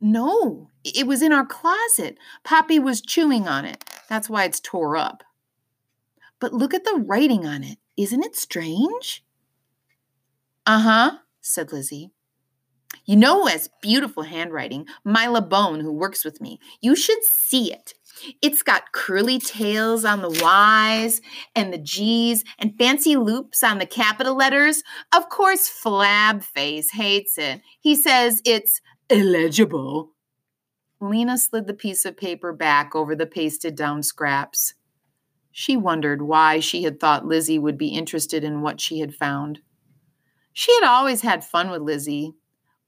No, 0.00 0.70
it 0.82 1.06
was 1.06 1.22
in 1.22 1.32
our 1.32 1.46
closet. 1.46 2.18
Poppy 2.42 2.80
was 2.80 3.00
chewing 3.00 3.46
on 3.46 3.64
it. 3.64 3.84
That's 4.08 4.28
why 4.28 4.42
it's 4.42 4.58
tore 4.58 4.96
up. 4.96 5.22
But 6.40 6.52
look 6.52 6.74
at 6.74 6.82
the 6.82 7.00
writing 7.06 7.46
on 7.46 7.62
it. 7.62 7.78
Isn't 7.96 8.24
it 8.24 8.34
strange? 8.34 9.24
Uh 10.66 10.80
huh, 10.80 11.18
said 11.40 11.72
Lizzie. 11.72 12.10
You 13.08 13.16
know 13.16 13.40
who 13.40 13.46
has 13.46 13.70
beautiful 13.80 14.24
handwriting? 14.24 14.86
Mila 15.02 15.40
Bone, 15.40 15.80
who 15.80 15.94
works 15.94 16.26
with 16.26 16.42
me. 16.42 16.60
You 16.82 16.94
should 16.94 17.24
see 17.24 17.72
it. 17.72 17.94
It's 18.42 18.62
got 18.62 18.92
curly 18.92 19.38
tails 19.38 20.04
on 20.04 20.20
the 20.20 20.38
Y's 20.42 21.22
and 21.56 21.72
the 21.72 21.78
G's 21.78 22.44
and 22.58 22.76
fancy 22.76 23.16
loops 23.16 23.62
on 23.62 23.78
the 23.78 23.86
capital 23.86 24.36
letters. 24.36 24.82
Of 25.16 25.30
course, 25.30 25.70
Flabface 25.70 26.88
hates 26.92 27.38
it. 27.38 27.62
He 27.80 27.94
says 27.94 28.42
it's 28.44 28.82
illegible. 29.08 30.10
Lina 31.00 31.38
slid 31.38 31.66
the 31.66 31.72
piece 31.72 32.04
of 32.04 32.14
paper 32.14 32.52
back 32.52 32.94
over 32.94 33.16
the 33.16 33.24
pasted 33.24 33.74
down 33.74 34.02
scraps. 34.02 34.74
She 35.50 35.78
wondered 35.78 36.20
why 36.20 36.60
she 36.60 36.82
had 36.82 37.00
thought 37.00 37.24
Lizzie 37.24 37.58
would 37.58 37.78
be 37.78 37.88
interested 37.88 38.44
in 38.44 38.60
what 38.60 38.82
she 38.82 38.98
had 38.98 39.14
found. 39.14 39.60
She 40.52 40.74
had 40.74 40.84
always 40.84 41.22
had 41.22 41.42
fun 41.42 41.70
with 41.70 41.80
Lizzie, 41.80 42.34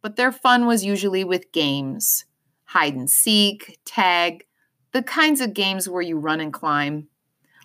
but 0.03 0.17
their 0.17 0.33
fun 0.33 0.67
was 0.67 0.85
usually 0.85 1.25
with 1.25 1.53
games 1.53 2.25
hide 2.71 2.95
and 2.95 3.11
seek, 3.11 3.81
tag, 3.85 4.45
the 4.93 5.03
kinds 5.03 5.41
of 5.41 5.55
games 5.55 5.89
where 5.89 6.03
you 6.03 6.17
run 6.17 6.41
and 6.41 6.53
climb. 6.53 7.09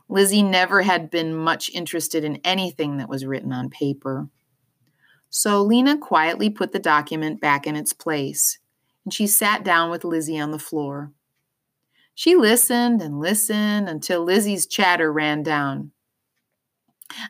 Lizzie 0.10 0.42
never 0.42 0.82
had 0.82 1.12
been 1.12 1.36
much 1.36 1.70
interested 1.70 2.24
in 2.24 2.42
anything 2.44 2.98
that 2.98 3.08
was 3.08 3.24
written 3.24 3.54
on 3.54 3.70
paper. 3.70 4.28
So 5.30 5.62
Lina 5.62 6.00
quietly 6.00 6.50
put 6.50 6.72
the 6.72 6.80
document 6.80 7.40
back 7.40 7.68
in 7.68 7.76
its 7.76 7.94
place, 7.94 8.58
and 9.04 9.14
she 9.14 9.28
sat 9.28 9.64
down 9.64 9.92
with 9.92 10.04
Lizzie 10.04 10.40
on 10.40 10.50
the 10.50 10.58
floor. 10.58 11.12
She 12.16 12.36
listened 12.36 13.00
and 13.00 13.20
listened 13.20 13.88
until 13.88 14.24
Lizzie's 14.24 14.66
chatter 14.66 15.14
ran 15.14 15.44
down. 15.44 15.92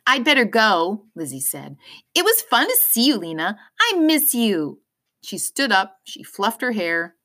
I'd 0.07 0.23
better 0.23 0.45
go, 0.45 1.03
Lizzie 1.13 1.41
said. 1.41 1.75
It 2.13 2.23
was 2.23 2.41
fun 2.41 2.67
to 2.69 2.77
see 2.77 3.07
you, 3.07 3.17
Lina. 3.17 3.57
I 3.81 3.97
miss 3.97 4.33
you. 4.33 4.79
She 5.25 5.39
stood 5.39 5.71
up, 5.71 5.97
she 6.03 6.21
fluffed 6.21 6.61
her 6.61 6.73
hair. 6.73 7.15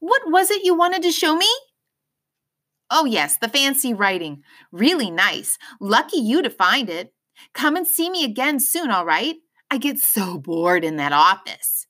What 0.00 0.22
was 0.26 0.50
it 0.50 0.64
you 0.64 0.74
wanted 0.74 1.02
to 1.02 1.12
show 1.12 1.36
me? 1.36 1.48
Oh, 2.90 3.04
yes, 3.04 3.36
the 3.36 3.48
fancy 3.48 3.94
writing. 3.94 4.42
Really 4.72 5.08
nice. 5.08 5.56
Lucky 5.80 6.18
you 6.18 6.42
to 6.42 6.50
find 6.50 6.90
it. 6.90 7.14
Come 7.52 7.76
and 7.76 7.86
see 7.86 8.10
me 8.10 8.24
again 8.24 8.58
soon, 8.58 8.90
all 8.90 9.06
right? 9.06 9.36
I 9.70 9.78
get 9.78 9.98
so 9.98 10.36
bored 10.36 10.84
in 10.84 10.96
that 10.96 11.12
office. 11.12 11.86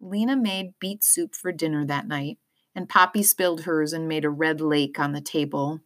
Lina 0.00 0.36
made 0.36 0.74
beet 0.80 1.04
soup 1.04 1.36
for 1.36 1.52
dinner 1.52 1.86
that 1.86 2.08
night, 2.08 2.38
and 2.74 2.88
Poppy 2.88 3.22
spilled 3.22 3.62
hers 3.62 3.92
and 3.92 4.08
made 4.08 4.24
a 4.24 4.30
red 4.30 4.60
lake 4.60 4.98
on 4.98 5.12
the 5.12 5.20
table. 5.20 5.80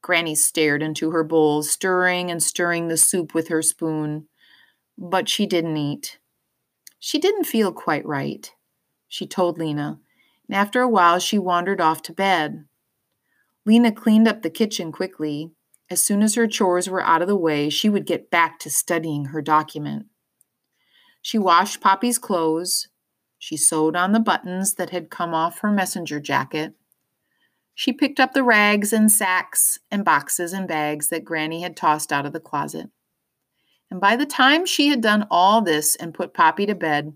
Granny 0.00 0.34
stared 0.34 0.82
into 0.82 1.10
her 1.10 1.24
bowl, 1.24 1.62
stirring 1.62 2.30
and 2.30 2.42
stirring 2.42 2.88
the 2.88 2.96
soup 2.96 3.34
with 3.34 3.48
her 3.48 3.60
spoon. 3.60 4.28
But 4.96 5.28
she 5.28 5.44
didn't 5.44 5.76
eat. 5.76 6.18
She 7.04 7.18
didn't 7.18 7.46
feel 7.46 7.72
quite 7.72 8.06
right, 8.06 8.48
she 9.08 9.26
told 9.26 9.58
Lina, 9.58 9.98
and 10.46 10.54
after 10.54 10.80
a 10.80 10.88
while 10.88 11.18
she 11.18 11.36
wandered 11.36 11.80
off 11.80 12.00
to 12.02 12.12
bed. 12.12 12.64
Lina 13.66 13.90
cleaned 13.90 14.28
up 14.28 14.42
the 14.42 14.50
kitchen 14.50 14.92
quickly. 14.92 15.50
As 15.90 16.00
soon 16.00 16.22
as 16.22 16.36
her 16.36 16.46
chores 16.46 16.88
were 16.88 17.02
out 17.02 17.20
of 17.20 17.26
the 17.26 17.34
way, 17.34 17.68
she 17.70 17.88
would 17.88 18.06
get 18.06 18.30
back 18.30 18.60
to 18.60 18.70
studying 18.70 19.26
her 19.26 19.42
document. 19.42 20.06
She 21.20 21.38
washed 21.38 21.80
Poppy's 21.80 22.20
clothes. 22.20 22.86
She 23.36 23.56
sewed 23.56 23.96
on 23.96 24.12
the 24.12 24.20
buttons 24.20 24.74
that 24.74 24.90
had 24.90 25.10
come 25.10 25.34
off 25.34 25.58
her 25.58 25.72
messenger 25.72 26.20
jacket. 26.20 26.74
She 27.74 27.92
picked 27.92 28.20
up 28.20 28.32
the 28.32 28.44
rags 28.44 28.92
and 28.92 29.10
sacks 29.10 29.80
and 29.90 30.04
boxes 30.04 30.52
and 30.52 30.68
bags 30.68 31.08
that 31.08 31.24
Granny 31.24 31.62
had 31.62 31.76
tossed 31.76 32.12
out 32.12 32.26
of 32.26 32.32
the 32.32 32.38
closet. 32.38 32.90
And 33.92 34.00
by 34.00 34.16
the 34.16 34.24
time 34.24 34.64
she 34.64 34.88
had 34.88 35.02
done 35.02 35.26
all 35.30 35.60
this 35.60 35.96
and 35.96 36.14
put 36.14 36.32
Poppy 36.32 36.64
to 36.64 36.74
bed, 36.74 37.12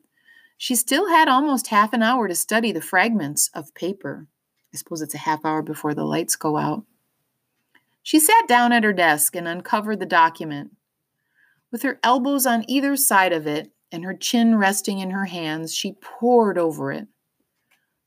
she 0.59 0.75
still 0.75 1.09
had 1.09 1.27
almost 1.27 1.69
half 1.69 1.95
an 1.95 2.03
hour 2.03 2.29
to 2.29 2.35
study 2.35 2.71
the 2.71 2.83
fragments 2.83 3.49
of 3.55 3.75
paper. 3.75 4.27
I 4.75 4.77
suppose 4.77 5.01
it's 5.01 5.15
a 5.15 5.25
half 5.25 5.43
hour 5.43 5.63
before 5.63 5.95
the 5.95 6.05
lights 6.05 6.37
go 6.37 6.59
out. 6.59 6.85
She 8.03 8.21
sat 8.21 8.47
down 8.47 8.73
at 8.73 8.85
her 8.85 8.93
desk 8.93 9.35
and 9.35 9.49
uncovered 9.49 10.01
the 10.01 10.05
document. 10.05 10.73
With 11.73 11.81
her 11.81 11.99
elbows 12.03 12.45
on 12.45 12.69
either 12.69 12.95
side 12.95 13.33
of 13.33 13.47
it 13.47 13.71
and 13.91 14.05
her 14.05 14.15
chin 14.15 14.57
resting 14.57 14.99
in 14.99 15.13
her 15.13 15.25
hands, 15.25 15.75
she 15.75 15.97
pored 16.03 16.59
over 16.59 16.93
it. 16.93 17.09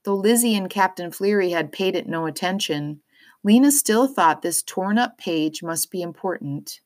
Though 0.04 0.14
Lizzie 0.14 0.56
and 0.56 0.70
Captain 0.70 1.12
Fleery 1.12 1.50
had 1.50 1.72
paid 1.72 1.96
it 1.96 2.08
no 2.08 2.28
attention, 2.28 3.02
Lina 3.44 3.72
still 3.72 4.08
thought 4.08 4.44
this 4.44 4.62
torn 4.62 5.00
up 5.00 5.18
page 5.18 5.64
must 5.64 5.90
be 5.90 6.04
important. 6.04 6.82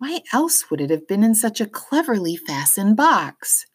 Why 0.00 0.22
else 0.32 0.70
would 0.70 0.80
it 0.80 0.88
have 0.88 1.06
been 1.06 1.22
in 1.22 1.34
such 1.34 1.60
a 1.60 1.66
cleverly 1.66 2.34
fastened 2.34 2.96
box? 2.96 3.66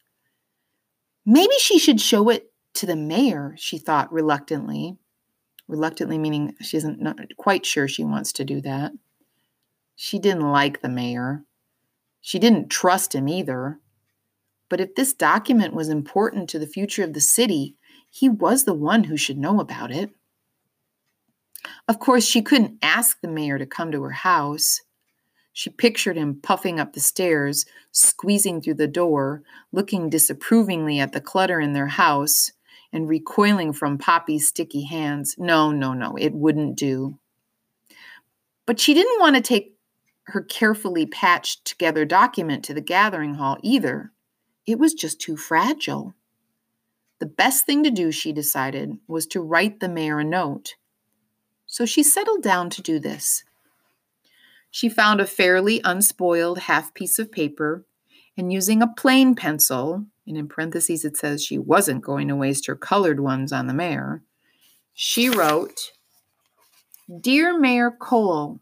Maybe 1.24 1.54
she 1.60 1.78
should 1.78 2.00
show 2.00 2.28
it 2.30 2.52
to 2.74 2.84
the 2.84 2.96
mayor, 2.96 3.54
she 3.56 3.78
thought 3.78 4.12
reluctantly. 4.12 4.98
Reluctantly, 5.68 6.18
meaning 6.18 6.56
she 6.60 6.78
isn't 6.78 7.00
not 7.00 7.16
quite 7.36 7.64
sure 7.64 7.86
she 7.86 8.02
wants 8.02 8.32
to 8.32 8.44
do 8.44 8.60
that. 8.62 8.90
She 9.94 10.18
didn't 10.18 10.50
like 10.50 10.82
the 10.82 10.88
mayor. 10.88 11.44
She 12.20 12.40
didn't 12.40 12.70
trust 12.70 13.14
him 13.14 13.28
either. 13.28 13.78
But 14.68 14.80
if 14.80 14.96
this 14.96 15.12
document 15.12 15.74
was 15.74 15.88
important 15.88 16.50
to 16.50 16.58
the 16.58 16.66
future 16.66 17.04
of 17.04 17.12
the 17.12 17.20
city, 17.20 17.76
he 18.10 18.28
was 18.28 18.64
the 18.64 18.74
one 18.74 19.04
who 19.04 19.16
should 19.16 19.38
know 19.38 19.60
about 19.60 19.92
it. 19.92 20.10
Of 21.86 22.00
course, 22.00 22.26
she 22.26 22.42
couldn't 22.42 22.78
ask 22.82 23.20
the 23.20 23.28
mayor 23.28 23.58
to 23.58 23.66
come 23.66 23.92
to 23.92 24.02
her 24.02 24.10
house. 24.10 24.80
She 25.58 25.70
pictured 25.70 26.18
him 26.18 26.38
puffing 26.42 26.78
up 26.78 26.92
the 26.92 27.00
stairs, 27.00 27.64
squeezing 27.90 28.60
through 28.60 28.74
the 28.74 28.86
door, 28.86 29.42
looking 29.72 30.10
disapprovingly 30.10 31.00
at 31.00 31.12
the 31.12 31.20
clutter 31.22 31.60
in 31.60 31.72
their 31.72 31.86
house, 31.86 32.52
and 32.92 33.08
recoiling 33.08 33.72
from 33.72 33.96
Poppy's 33.96 34.46
sticky 34.46 34.84
hands. 34.84 35.36
No, 35.38 35.72
no, 35.72 35.94
no, 35.94 36.14
it 36.16 36.34
wouldn't 36.34 36.76
do. 36.76 37.18
But 38.66 38.78
she 38.78 38.92
didn't 38.92 39.18
want 39.18 39.34
to 39.36 39.40
take 39.40 39.74
her 40.24 40.42
carefully 40.42 41.06
patched 41.06 41.64
together 41.64 42.04
document 42.04 42.62
to 42.64 42.74
the 42.74 42.82
gathering 42.82 43.36
hall 43.36 43.56
either. 43.62 44.12
It 44.66 44.78
was 44.78 44.92
just 44.92 45.22
too 45.22 45.38
fragile. 45.38 46.14
The 47.18 47.24
best 47.24 47.64
thing 47.64 47.82
to 47.84 47.90
do, 47.90 48.12
she 48.12 48.30
decided, 48.30 48.98
was 49.08 49.26
to 49.28 49.40
write 49.40 49.80
the 49.80 49.88
mayor 49.88 50.18
a 50.18 50.24
note. 50.24 50.74
So 51.64 51.86
she 51.86 52.02
settled 52.02 52.42
down 52.42 52.68
to 52.68 52.82
do 52.82 52.98
this. 52.98 53.42
She 54.76 54.90
found 54.90 55.22
a 55.22 55.26
fairly 55.26 55.80
unspoiled 55.84 56.58
half 56.58 56.92
piece 56.92 57.18
of 57.18 57.32
paper 57.32 57.86
and 58.36 58.52
using 58.52 58.82
a 58.82 58.86
plain 58.86 59.34
pencil, 59.34 60.04
and 60.26 60.36
in 60.36 60.48
parentheses 60.48 61.02
it 61.02 61.16
says 61.16 61.42
she 61.42 61.56
wasn't 61.56 62.04
going 62.04 62.28
to 62.28 62.36
waste 62.36 62.66
her 62.66 62.76
colored 62.76 63.18
ones 63.18 63.52
on 63.52 63.68
the 63.68 63.72
mayor, 63.72 64.22
she 64.92 65.30
wrote 65.30 65.92
Dear 67.22 67.58
Mayor 67.58 67.90
Cole, 67.90 68.60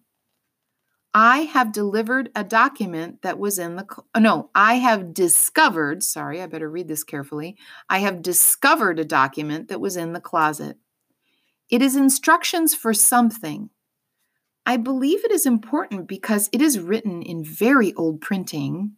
I 1.12 1.38
have 1.38 1.72
delivered 1.72 2.31
a 2.37 2.44
document 2.44 3.22
that 3.22 3.40
was 3.40 3.59
in 3.59 3.74
the, 3.74 3.87
uh, 4.14 4.20
no, 4.20 4.50
I 4.55 4.74
have 4.74 5.14
discovered, 5.14 6.05
sorry, 6.05 6.40
I 6.40 6.46
better 6.46 6.70
read 6.70 6.87
this 6.87 7.03
carefully. 7.03 7.57
I 7.88 7.98
have 7.98 8.22
discovered 8.22 9.00
a 9.00 9.05
document 9.05 9.66
that 9.66 9.81
was 9.81 9.96
in 9.96 10.12
the 10.12 10.20
closet. 10.20 10.77
It 11.70 11.83
is 11.83 11.96
instructions 11.96 12.72
for 12.72 12.94
something. 12.94 13.70
I 14.66 14.77
believe 14.77 15.24
it 15.24 15.31
is 15.31 15.46
important 15.46 16.09
because 16.09 16.48
it 16.53 16.62
is 16.62 16.79
written 16.79 17.22
in 17.22 17.44
very 17.44 17.92
old 17.94 18.20
printing. 18.20 18.92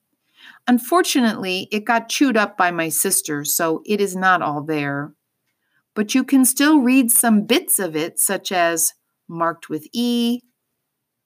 Unfortunately, 0.68 1.68
it 1.72 1.84
got 1.84 2.08
chewed 2.08 2.36
up 2.36 2.56
by 2.56 2.70
my 2.70 2.88
sister, 2.88 3.44
so 3.44 3.82
it 3.84 4.00
is 4.00 4.14
not 4.14 4.42
all 4.42 4.62
there. 4.62 5.12
But 5.94 6.14
you 6.14 6.22
can 6.22 6.44
still 6.44 6.80
read 6.80 7.10
some 7.10 7.46
bits 7.46 7.78
of 7.78 7.96
it, 7.96 8.18
such 8.20 8.52
as 8.52 8.92
marked 9.28 9.68
with 9.68 9.86
E, 9.92 10.40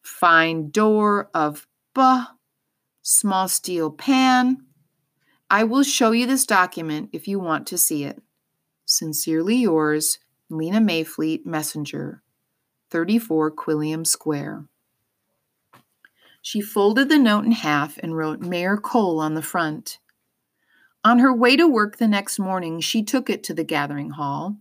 Fine 0.03 0.71
door 0.71 1.31
of 1.35 1.67
B, 1.95 2.23
small 3.03 3.49
steel 3.49 3.91
pan. 3.91 4.59
I 5.51 5.65
will 5.65 5.83
show 5.83 6.13
you 6.13 6.27
this 6.27 6.47
document 6.47 7.11
if 7.13 7.29
you 7.29 7.39
want 7.39 7.67
to 7.69 7.79
see 7.79 8.05
it. 8.05 8.23
Sincerely 8.87 9.57
yours, 9.57 10.19
Lina 10.49 10.81
Mayfleet, 10.81 11.45
Messenger, 11.45 12.23
34 12.91 13.53
Quilliam 13.53 14.07
Square. 14.07 14.67
She 16.43 16.61
folded 16.61 17.09
the 17.09 17.19
note 17.19 17.45
in 17.45 17.53
half 17.53 17.99
and 17.99 18.17
wrote 18.17 18.41
Mayor 18.41 18.77
Cole 18.77 19.21
on 19.21 19.35
the 19.35 19.43
front. 19.43 19.99
On 21.05 21.19
her 21.19 21.33
way 21.33 21.57
to 21.57 21.67
work 21.67 21.97
the 21.97 22.09
next 22.09 22.39
morning, 22.39 22.81
she 22.81 23.03
took 23.03 23.31
it 23.31 23.43
to 23.45 23.55
the 23.55 23.65
gathering 23.65 24.11
hall. 24.11 24.57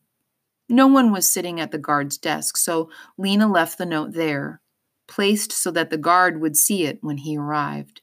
No 0.68 0.88
one 0.88 1.12
was 1.12 1.28
sitting 1.28 1.60
at 1.60 1.72
the 1.72 1.78
guard's 1.78 2.18
desk, 2.18 2.58
so 2.58 2.90
Lina 3.18 3.48
left 3.48 3.78
the 3.78 3.86
note 3.86 4.14
there 4.14 4.62
placed 5.10 5.52
so 5.52 5.72
that 5.72 5.90
the 5.90 5.98
guard 5.98 6.40
would 6.40 6.56
see 6.56 6.86
it 6.86 7.00
when 7.02 7.18
he 7.18 7.36
arrived. 7.36 8.02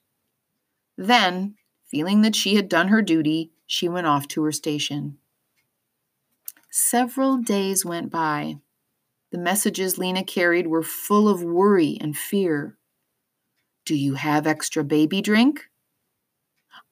Then, 0.98 1.54
feeling 1.86 2.22
that 2.22 2.34
she 2.34 2.56
had 2.56 2.68
done 2.68 2.88
her 2.88 3.00
duty, 3.00 3.52
she 3.66 3.88
went 3.88 4.06
off 4.06 4.28
to 4.28 4.42
her 4.42 4.52
station. 4.52 5.18
Several 6.68 7.38
days 7.38 7.84
went 7.84 8.10
by. 8.10 8.56
The 9.32 9.38
messages 9.38 9.98
Lina 9.98 10.24
carried 10.24 10.68
were 10.68 10.82
full 10.82 11.28
of 11.28 11.42
worry 11.42 11.98
and 12.00 12.16
fear. 12.16 12.76
Do 13.84 13.94
you 13.94 14.14
have 14.14 14.46
extra 14.46 14.84
baby 14.84 15.20
drink? 15.20 15.68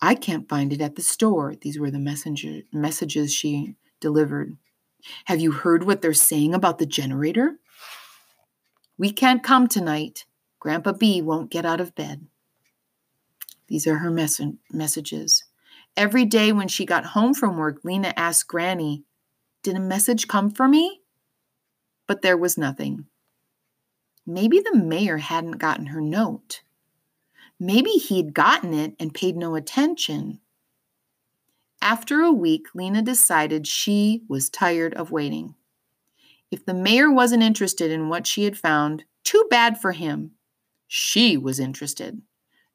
I 0.01 0.15
can't 0.15 0.49
find 0.49 0.73
it 0.73 0.81
at 0.81 0.97
the 0.97 1.03
store. 1.03 1.55
These 1.55 1.79
were 1.79 1.91
the 1.91 1.99
messenger 1.99 2.63
messages 2.73 3.33
she 3.33 3.77
delivered. 4.01 4.57
Have 5.27 5.41
you 5.41 5.53
heard 5.53 5.85
what 5.85 6.03
they're 6.03 6.15
saying 6.15 6.55
about 6.55 6.79
the 6.79 6.87
generator? 6.87 7.59
We 8.97 9.11
can't 9.11 9.43
come 9.43 9.67
tonight. 9.69 10.25
Grandpa 10.61 10.93
B 10.93 11.21
won't 11.21 11.51
get 11.51 11.67
out 11.67 11.81
of 11.81 11.95
bed. 11.95 12.27
These 13.69 13.87
are 13.87 13.99
her 13.99 14.11
mes- 14.11 14.41
messages. 14.71 15.45
Every 15.97 16.25
day 16.25 16.53
when 16.53 16.69
she 16.69 16.87
got 16.87 17.07
home 17.07 17.35
from 17.35 17.57
work, 17.57 17.81
Lena 17.85 18.13
asked 18.17 18.49
Granny, 18.49 19.05
Did 19.63 19.77
a 19.77 19.81
message 19.81 20.29
come 20.29 20.51
for 20.51 20.69
me? 20.69 21.01
But 22.07 22.23
there 22.23 22.37
was 22.37 22.59
nothing. 22.59 23.07
Maybe 24.27 24.61
the 24.61 24.77
mayor 24.77 25.19
hadn't 25.19 25.59
gotten 25.59 25.87
her 25.87 26.01
note. 26.01 26.63
Maybe 27.61 27.91
he'd 27.91 28.35
gotten 28.35 28.75
it 28.75 28.95
and 28.99 29.15
paid 29.15 29.37
no 29.37 29.55
attention. 29.55 30.41
After 31.81 32.21
a 32.21 32.33
week, 32.33 32.69
Lina 32.75 33.03
decided 33.03 33.67
she 33.67 34.23
was 34.29 34.49
tired 34.49 34.95
of 34.95 35.11
waiting. 35.11 35.55
If 36.51 36.65
the 36.65 36.75
mayor 36.75 37.11
wasn't 37.11 37.43
interested 37.43 37.91
in 37.91 38.09
what 38.09 38.27
she 38.27 38.45
had 38.45 38.57
found, 38.57 39.05
too 39.23 39.47
bad 39.51 39.81
for 39.81 39.93
him. 39.93 40.33
She 40.89 41.37
was 41.37 41.61
interested. 41.61 42.23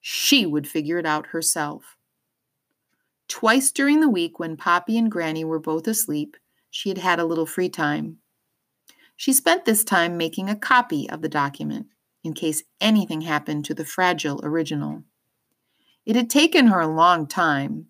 She 0.01 0.45
would 0.45 0.67
figure 0.67 0.97
it 0.97 1.05
out 1.05 1.27
herself. 1.27 1.97
Twice 3.27 3.71
during 3.71 3.99
the 3.99 4.09
week, 4.09 4.39
when 4.39 4.57
Poppy 4.57 4.97
and 4.97 5.11
Granny 5.11 5.43
were 5.43 5.59
both 5.59 5.87
asleep, 5.87 6.35
she 6.69 6.89
had 6.89 6.97
had 6.97 7.19
a 7.19 7.25
little 7.25 7.45
free 7.45 7.69
time. 7.69 8.17
She 9.19 9.33
spent 9.33 9.65
this 9.65 9.83
time 9.83 10.15
making 10.15 10.47
a 10.47 10.55
copy 10.55 11.09
of 11.09 11.21
the 11.21 11.27
document 11.27 11.87
in 12.23 12.31
case 12.31 12.63
anything 12.79 13.19
happened 13.19 13.65
to 13.65 13.73
the 13.73 13.83
fragile 13.83 14.39
original. 14.45 15.03
It 16.05 16.15
had 16.15 16.29
taken 16.29 16.67
her 16.67 16.79
a 16.79 16.87
long 16.87 17.27
time. 17.27 17.87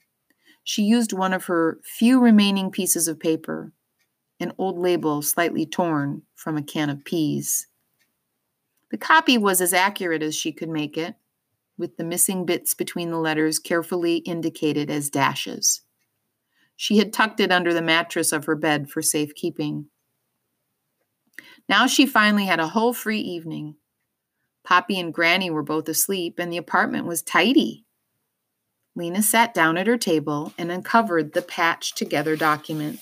She 0.63 0.81
used 0.81 1.13
one 1.13 1.31
of 1.31 1.45
her 1.45 1.81
few 1.83 2.19
remaining 2.19 2.71
pieces 2.71 3.07
of 3.07 3.19
paper 3.19 3.73
an 4.39 4.53
old 4.57 4.79
label 4.79 5.21
slightly 5.21 5.67
torn 5.67 6.23
from 6.33 6.57
a 6.57 6.63
can 6.63 6.89
of 6.89 7.05
peas. 7.05 7.67
The 8.89 8.97
copy 8.97 9.37
was 9.37 9.61
as 9.61 9.71
accurate 9.71 10.23
as 10.23 10.33
she 10.33 10.51
could 10.51 10.69
make 10.69 10.97
it, 10.97 11.13
with 11.77 11.97
the 11.97 12.03
missing 12.03 12.43
bits 12.43 12.73
between 12.73 13.11
the 13.11 13.19
letters 13.19 13.59
carefully 13.59 14.17
indicated 14.17 14.89
as 14.89 15.11
dashes. 15.11 15.81
She 16.75 16.97
had 16.97 17.13
tucked 17.13 17.39
it 17.39 17.51
under 17.51 17.71
the 17.71 17.83
mattress 17.83 18.31
of 18.31 18.45
her 18.45 18.55
bed 18.55 18.89
for 18.89 19.03
safekeeping. 19.03 19.89
Now 21.69 21.85
she 21.85 22.07
finally 22.07 22.45
had 22.45 22.59
a 22.59 22.67
whole 22.67 22.93
free 22.93 23.19
evening. 23.19 23.75
Poppy 24.63 24.99
and 24.99 25.13
Granny 25.13 25.51
were 25.51 25.63
both 25.63 25.87
asleep, 25.87 26.39
and 26.39 26.51
the 26.51 26.57
apartment 26.57 27.05
was 27.05 27.21
tidy. 27.21 27.85
Lina 28.95 29.21
sat 29.21 29.53
down 29.53 29.77
at 29.77 29.85
her 29.85 29.97
table 29.97 30.51
and 30.57 30.71
uncovered 30.71 31.33
the 31.33 31.43
patched 31.43 31.95
together 31.95 32.35
document. 32.35 32.99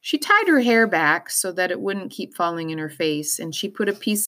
She 0.00 0.18
tied 0.18 0.48
her 0.48 0.60
hair 0.60 0.88
back 0.88 1.30
so 1.30 1.52
that 1.52 1.70
it 1.70 1.80
wouldn't 1.80 2.10
keep 2.10 2.34
falling 2.34 2.70
in 2.70 2.78
her 2.78 2.90
face, 2.90 3.38
and 3.38 3.54
she 3.54 3.68
put 3.68 3.88
a 3.88 3.92
piece 3.92 4.26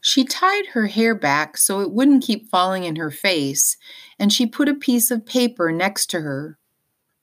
she 0.00 0.24
tied 0.24 0.66
her 0.68 0.86
hair 0.86 1.14
back 1.14 1.56
so 1.56 1.80
it 1.80 1.90
wouldn't 1.90 2.22
keep 2.22 2.48
falling 2.50 2.84
in 2.84 2.96
her 2.96 3.10
face, 3.10 3.76
and 4.18 4.32
she 4.32 4.46
put 4.46 4.68
a 4.68 4.74
piece 4.74 5.10
of 5.10 5.26
paper 5.26 5.72
next 5.72 6.06
to 6.10 6.20
her, 6.20 6.56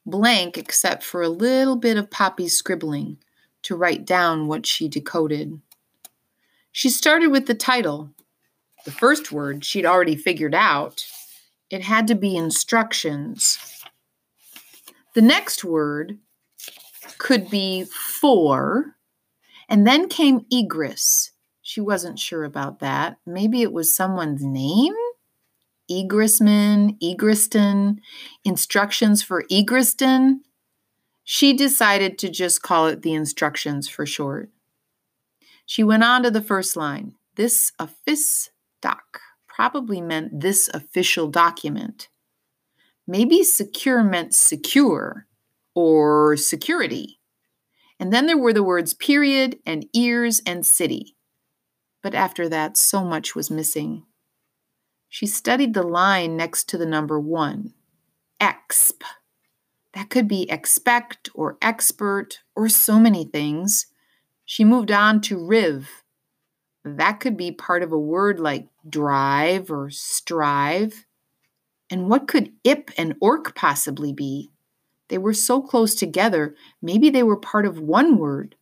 blank 0.05 0.57
except 0.57 1.03
for 1.03 1.21
a 1.21 1.29
little 1.29 1.77
bit 1.77 1.97
of 1.97 2.11
Poppy's 2.11 2.57
scribbling 2.57 3.17
to 3.65 3.75
write 3.75 4.05
down 4.05 4.47
what 4.47 4.65
she 4.65 4.87
decoded. 4.87 5.61
She 6.71 6.89
started 6.89 7.27
with 7.27 7.45
the 7.45 7.53
title. 7.53 8.09
The 8.85 8.91
first 8.91 9.31
word 9.31 9.63
she'd 9.63 9.85
already 9.85 10.15
figured 10.15 10.55
out. 10.55 11.05
It 11.69 11.83
had 11.83 12.07
to 12.07 12.15
be 12.15 12.35
instructions. 12.35 13.83
The 15.13 15.21
next 15.21 15.63
word 15.63 16.17
could 17.17 17.49
be 17.49 17.85
for, 17.85 18.95
and 19.69 19.87
then 19.87 20.09
came 20.09 20.45
egress 20.51 21.31
she 21.67 21.81
wasn't 21.81 22.19
sure 22.19 22.43
about 22.43 22.79
that. 22.81 23.17
Maybe 23.25 23.63
it 23.63 23.73
was 23.73 23.93
someone's 23.93 24.43
name? 24.43 24.93
Egressman, 25.89 26.95
Egriston, 27.01 27.97
instructions 28.43 29.23
for 29.23 29.45
Egriston. 29.51 30.41
She 31.25 31.51
decided 31.51 32.17
to 32.19 32.29
just 32.29 32.61
call 32.61 32.87
it 32.87 33.01
the 33.01 33.13
instructions 33.13 33.89
for 33.89 34.05
short. 34.05 34.51
She 35.65 35.83
went 35.83 36.03
on 36.03 36.23
to 36.23 36.31
the 36.31 36.41
first 36.41 36.77
line. 36.77 37.15
This 37.35 37.73
office 37.77 38.51
doc 38.81 39.19
probably 39.45 39.99
meant 39.99 40.39
this 40.39 40.69
official 40.73 41.27
document. 41.27 42.07
Maybe 43.05 43.43
secure 43.43 44.03
meant 44.03 44.33
secure 44.33 45.27
or 45.73 46.37
security. 46.37 47.19
And 47.99 48.13
then 48.13 48.25
there 48.25 48.37
were 48.37 48.53
the 48.53 48.63
words 48.63 48.93
period 48.93 49.59
and 49.65 49.85
ears 49.93 50.41
and 50.45 50.65
city 50.65 51.15
but 52.05 52.13
after 52.13 52.47
that, 52.49 52.77
so 52.77 53.03
much 53.03 53.33
was 53.33 53.49
missing. 53.49 54.03
She 55.09 55.25
studied 55.25 55.73
the 55.73 55.81
line 55.81 56.37
next 56.37 56.69
to 56.69 56.77
the 56.77 56.85
number 56.85 57.19
one 57.19 57.73
exp. 58.39 59.01
That 59.95 60.09
could 60.09 60.27
be 60.27 60.49
expect 60.51 61.29
or 61.33 61.57
expert 61.61 62.39
or 62.55 62.69
so 62.69 62.99
many 62.99 63.25
things. 63.25 63.87
She 64.45 64.63
moved 64.63 64.91
on 64.91 65.21
to 65.21 65.43
riv. 65.43 66.03
That 66.83 67.19
could 67.19 67.37
be 67.37 67.51
part 67.51 67.81
of 67.81 67.91
a 67.91 67.97
word 67.99 68.39
like 68.39 68.67
drive 68.87 69.71
or 69.71 69.89
strive. 69.89 71.05
And 71.89 72.09
what 72.09 72.27
could 72.27 72.53
ip 72.63 72.91
and 72.97 73.15
orc 73.21 73.55
possibly 73.55 74.13
be? 74.13 74.51
They 75.09 75.17
were 75.17 75.33
so 75.33 75.61
close 75.61 75.95
together, 75.95 76.55
maybe 76.81 77.09
they 77.09 77.23
were 77.23 77.37
part 77.37 77.65
of 77.65 77.79
one 77.79 78.17
word. 78.17 78.55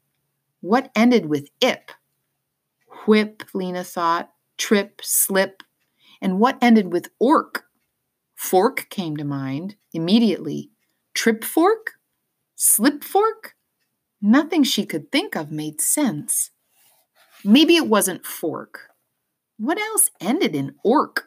What 0.62 0.92
ended 0.96 1.28
with 1.28 1.50
ip? 1.62 1.92
whip, 3.06 3.44
Lina 3.54 3.84
thought, 3.84 4.32
trip, 4.58 5.02
slip, 5.04 5.64
and 6.22 6.40
what 6.40 6.58
ended 6.62 6.94
with 6.94 7.10
orc? 7.20 7.66
Fork 8.36 8.88
came 8.90 9.18
to 9.18 9.26
mind 9.26 9.76
immediately. 9.94 10.73
Trip 11.14 11.44
fork? 11.44 11.94
Slip 12.56 13.04
fork? 13.04 13.56
Nothing 14.22 14.64
she 14.64 14.86
could 14.86 15.12
think 15.12 15.36
of 15.36 15.52
made 15.52 15.82
sense. 15.82 16.52
Maybe 17.44 17.76
it 17.76 17.88
wasn't 17.88 18.26
fork. 18.26 18.90
What 19.58 19.78
else 19.78 20.10
ended 20.22 20.56
in 20.56 20.76
orc? 20.84 21.26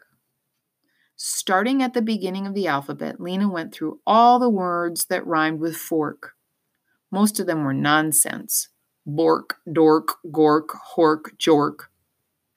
Starting 1.15 1.81
at 1.81 1.93
the 1.93 2.01
beginning 2.01 2.45
of 2.45 2.53
the 2.53 2.67
alphabet, 2.67 3.19
Lina 3.19 3.49
went 3.49 3.73
through 3.73 3.99
all 4.05 4.39
the 4.39 4.49
words 4.49 5.05
that 5.05 5.25
rhymed 5.25 5.59
with 5.59 5.75
fork. 5.75 6.33
Most 7.11 7.39
of 7.39 7.47
them 7.47 7.63
were 7.63 7.73
nonsense. 7.73 8.69
Bork, 9.05 9.57
dork, 9.71 10.15
gork, 10.27 10.67
hork, 10.95 11.37
jork. 11.37 11.87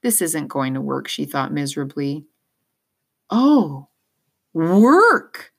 This 0.03 0.21
isn't 0.21 0.49
going 0.49 0.75
to 0.75 0.81
work, 0.81 1.09
she 1.09 1.25
thought 1.25 1.53
miserably. 1.53 2.27
Oh, 3.31 3.89
work. 4.53 5.53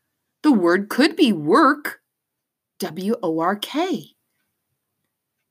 The 0.44 0.52
word 0.52 0.90
could 0.90 1.16
be 1.16 1.32
work. 1.32 2.00
W 2.80 3.16
O 3.22 3.40
R 3.40 3.56
K. 3.56 4.16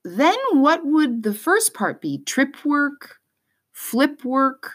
Then 0.03 0.37
what 0.51 0.85
would 0.85 1.23
the 1.23 1.33
first 1.33 1.73
part 1.73 2.01
be? 2.01 2.17
Trip 2.23 2.65
work? 2.65 3.17
Flip 3.71 4.25
work? 4.25 4.73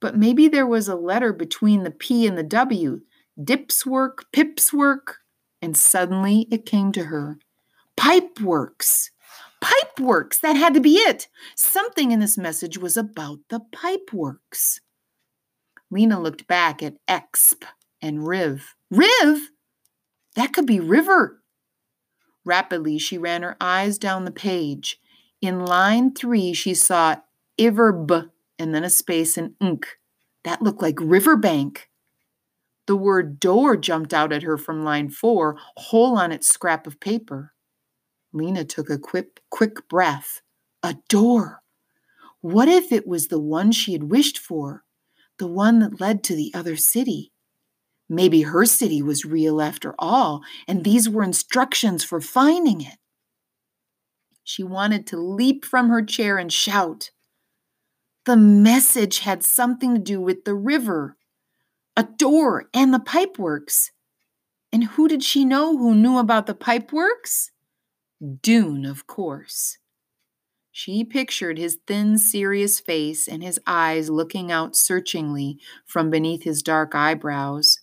But 0.00 0.16
maybe 0.16 0.48
there 0.48 0.66
was 0.66 0.88
a 0.88 0.96
letter 0.96 1.32
between 1.32 1.84
the 1.84 1.90
P 1.90 2.26
and 2.26 2.36
the 2.36 2.42
W. 2.42 3.02
Dips 3.42 3.86
work, 3.86 4.26
pips 4.32 4.72
work. 4.72 5.18
And 5.60 5.76
suddenly 5.76 6.48
it 6.50 6.66
came 6.66 6.90
to 6.92 7.04
her. 7.04 7.38
Pipe 7.96 8.40
works. 8.40 9.12
Pipe 9.60 10.00
works. 10.00 10.38
That 10.38 10.56
had 10.56 10.74
to 10.74 10.80
be 10.80 10.96
it. 10.96 11.28
Something 11.54 12.10
in 12.10 12.18
this 12.18 12.36
message 12.36 12.78
was 12.78 12.96
about 12.96 13.38
the 13.48 13.60
pipe 13.60 14.12
works. 14.12 14.80
Lina 15.90 16.18
looked 16.18 16.48
back 16.48 16.82
at 16.82 16.96
exp 17.08 17.62
and 18.00 18.26
riv. 18.26 18.74
Riv? 18.92 19.48
That 20.36 20.52
could 20.52 20.66
be 20.66 20.78
river. 20.78 21.42
Rapidly, 22.44 22.98
she 22.98 23.16
ran 23.16 23.42
her 23.42 23.56
eyes 23.58 23.96
down 23.96 24.26
the 24.26 24.30
page. 24.30 25.00
In 25.40 25.64
line 25.64 26.12
three, 26.12 26.52
she 26.52 26.74
saw 26.74 27.16
iverb 27.58 28.30
and 28.58 28.74
then 28.74 28.84
a 28.84 28.90
space 28.90 29.38
and 29.38 29.54
ink. 29.60 29.98
That 30.44 30.60
looked 30.60 30.82
like 30.82 30.98
riverbank. 31.00 31.88
The 32.86 32.96
word 32.96 33.40
door 33.40 33.78
jumped 33.78 34.12
out 34.12 34.30
at 34.30 34.42
her 34.42 34.58
from 34.58 34.84
line 34.84 35.08
four, 35.08 35.56
whole 35.78 36.18
on 36.18 36.30
its 36.30 36.48
scrap 36.48 36.86
of 36.86 37.00
paper. 37.00 37.54
Lina 38.30 38.62
took 38.64 38.90
a 38.90 38.98
quick, 38.98 39.40
quick 39.48 39.88
breath. 39.88 40.42
A 40.82 40.96
door. 41.08 41.62
What 42.42 42.68
if 42.68 42.92
it 42.92 43.06
was 43.06 43.28
the 43.28 43.40
one 43.40 43.72
she 43.72 43.92
had 43.92 44.10
wished 44.10 44.36
for, 44.36 44.84
the 45.38 45.46
one 45.46 45.78
that 45.78 45.98
led 45.98 46.22
to 46.24 46.36
the 46.36 46.52
other 46.52 46.76
city? 46.76 47.31
Maybe 48.12 48.42
her 48.42 48.66
city 48.66 49.00
was 49.00 49.24
real 49.24 49.62
after 49.62 49.94
all, 49.98 50.42
and 50.68 50.84
these 50.84 51.08
were 51.08 51.22
instructions 51.22 52.04
for 52.04 52.20
finding 52.20 52.82
it. 52.82 52.98
She 54.44 54.62
wanted 54.62 55.06
to 55.06 55.16
leap 55.16 55.64
from 55.64 55.88
her 55.88 56.04
chair 56.04 56.36
and 56.36 56.52
shout. 56.52 57.10
The 58.26 58.36
message 58.36 59.20
had 59.20 59.42
something 59.42 59.94
to 59.94 59.98
do 59.98 60.20
with 60.20 60.44
the 60.44 60.54
river, 60.54 61.16
a 61.96 62.02
door, 62.02 62.66
and 62.74 62.92
the 62.92 62.98
pipeworks. 62.98 63.92
And 64.70 64.84
who 64.84 65.08
did 65.08 65.22
she 65.22 65.46
know 65.46 65.78
who 65.78 65.94
knew 65.94 66.18
about 66.18 66.44
the 66.44 66.54
pipeworks? 66.54 67.48
Doon, 68.42 68.84
of 68.84 69.06
course. 69.06 69.78
She 70.70 71.02
pictured 71.02 71.56
his 71.56 71.78
thin, 71.86 72.18
serious 72.18 72.78
face 72.78 73.26
and 73.26 73.42
his 73.42 73.58
eyes 73.66 74.10
looking 74.10 74.52
out 74.52 74.76
searchingly 74.76 75.58
from 75.86 76.10
beneath 76.10 76.42
his 76.42 76.62
dark 76.62 76.94
eyebrows. 76.94 77.78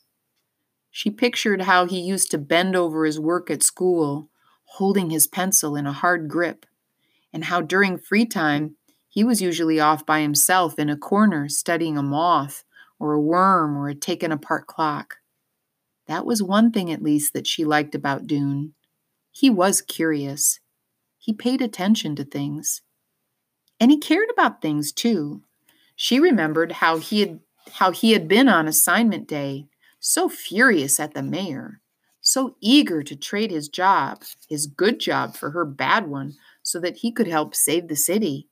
She 0.91 1.10
pictured 1.10 1.62
how 1.62 1.86
he 1.86 1.99
used 1.99 2.32
to 2.32 2.38
bend 2.38 2.75
over 2.75 3.06
his 3.06 3.19
work 3.19 3.49
at 3.52 3.63
school, 3.63 4.30
holding 4.65 5.10
his 5.10 5.28
pencil 5.28 5.75
in 5.75 5.86
a 5.86 5.93
hard 5.93 6.28
grip, 6.28 6.65
and 7.32 7.45
how 7.45 7.62
during 7.62 7.97
free 7.97 8.25
time 8.25 8.75
he 9.08 9.23
was 9.23 9.41
usually 9.41 9.80
off 9.80 10.06
by 10.06 10.21
himself 10.21 10.78
in 10.78 10.89
a 10.89 10.97
corner 10.97 11.49
studying 11.49 11.97
a 11.97 12.04
moth 12.04 12.63
or 12.99 13.13
a 13.13 13.21
worm 13.21 13.78
or 13.78 13.89
a 13.89 13.95
taken 13.95 14.32
apart 14.32 14.67
clock. 14.67 15.17
That 16.08 16.25
was 16.25 16.41
one 16.41 16.71
thing 16.71 16.91
at 16.91 17.04
least 17.04 17.34
that 17.34 17.47
she 17.47 17.63
liked 17.63 17.95
about 17.95 18.28
Doon. 18.28 18.73
He 19.32 19.49
was 19.49 19.82
curious. 19.82 20.60
He 21.17 21.34
paid 21.34 21.62
attention 21.62 22.15
to 22.15 22.23
things. 22.23 22.82
And 23.80 23.91
he 23.91 23.97
cared 23.97 24.30
about 24.32 24.62
things 24.62 24.91
too. 24.91 25.43
She 25.96 26.19
remembered 26.19 26.73
how 26.73 26.98
he 26.98 27.21
had 27.21 27.40
how 27.73 27.92
he 27.92 28.13
had 28.13 28.27
been 28.27 28.50
on 28.50 28.67
assignment 28.67 29.27
day, 29.27 29.67
so 30.00 30.29
furious 30.29 31.00
at 31.00 31.13
the 31.13 31.23
mayor, 31.23 31.81
so 32.21 32.56
eager 32.62 33.04
to 33.04 33.15
trade 33.15 33.52
his 33.52 33.69
job, 33.69 34.23
his 34.47 34.67
good 34.67 35.00
job 35.00 35.35
for 35.35 35.52
her 35.52 35.65
bad 35.65 36.08
one, 36.08 36.35
so 36.63 36.79
that 36.79 36.97
he 36.97 37.12
could 37.12 37.27
help 37.27 37.56
save 37.56 37.87
the 37.87 37.95
city. 37.95 38.47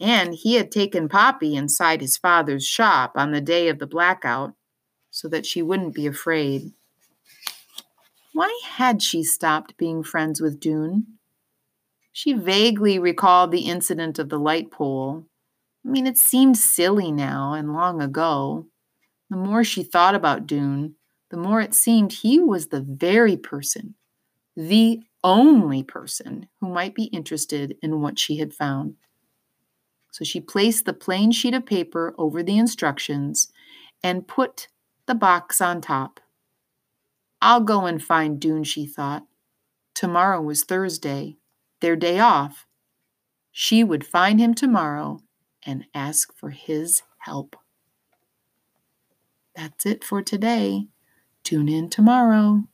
And 0.00 0.34
he 0.34 0.54
had 0.54 0.70
taken 0.70 1.08
Poppy 1.08 1.54
inside 1.54 2.00
his 2.00 2.16
father's 2.16 2.66
shop 2.66 3.12
on 3.14 3.32
the 3.32 3.40
day 3.40 3.68
of 3.68 3.78
the 3.78 3.86
blackout 3.86 4.54
so 5.10 5.28
that 5.28 5.46
she 5.46 5.62
wouldn't 5.62 5.94
be 5.94 6.06
afraid. 6.06 6.72
Why 8.32 8.60
had 8.64 9.00
she 9.00 9.22
stopped 9.22 9.76
being 9.76 10.02
friends 10.02 10.40
with 10.40 10.58
Doon? 10.58 11.06
She 12.12 12.32
vaguely 12.32 12.98
recalled 12.98 13.52
the 13.52 13.68
incident 13.68 14.18
of 14.18 14.28
the 14.28 14.38
light 14.38 14.70
pole. 14.70 15.26
I 15.86 15.88
mean, 15.88 16.06
it 16.06 16.18
seemed 16.18 16.58
silly 16.58 17.12
now 17.12 17.52
and 17.52 17.72
long 17.72 18.02
ago. 18.02 18.66
The 19.30 19.36
more 19.36 19.64
she 19.64 19.82
thought 19.82 20.14
about 20.14 20.46
Doon, 20.46 20.94
the 21.30 21.36
more 21.36 21.60
it 21.60 21.74
seemed 21.74 22.12
he 22.12 22.38
was 22.38 22.68
the 22.68 22.80
very 22.80 23.36
person, 23.36 23.94
the 24.56 25.02
only 25.24 25.82
person 25.82 26.48
who 26.60 26.68
might 26.68 26.94
be 26.94 27.04
interested 27.04 27.76
in 27.82 28.00
what 28.00 28.18
she 28.18 28.36
had 28.36 28.52
found. 28.54 28.96
So 30.12 30.24
she 30.24 30.40
placed 30.40 30.84
the 30.84 30.92
plain 30.92 31.32
sheet 31.32 31.54
of 31.54 31.66
paper 31.66 32.14
over 32.18 32.42
the 32.42 32.58
instructions 32.58 33.48
and 34.02 34.28
put 34.28 34.68
the 35.06 35.14
box 35.14 35.60
on 35.60 35.80
top. 35.80 36.20
I'll 37.40 37.60
go 37.60 37.86
and 37.86 38.02
find 38.02 38.38
Doon, 38.38 38.64
she 38.64 38.86
thought. 38.86 39.24
Tomorrow 39.94 40.40
was 40.40 40.64
Thursday, 40.64 41.36
their 41.80 41.96
day 41.96 42.20
off. 42.20 42.66
She 43.50 43.82
would 43.82 44.06
find 44.06 44.40
him 44.40 44.54
tomorrow 44.54 45.20
and 45.64 45.86
ask 45.94 46.32
for 46.34 46.50
his 46.50 47.02
help. 47.18 47.56
That's 49.56 49.86
it 49.86 50.04
for 50.04 50.22
today. 50.22 50.88
Tune 51.42 51.68
in 51.68 51.88
tomorrow. 51.90 52.64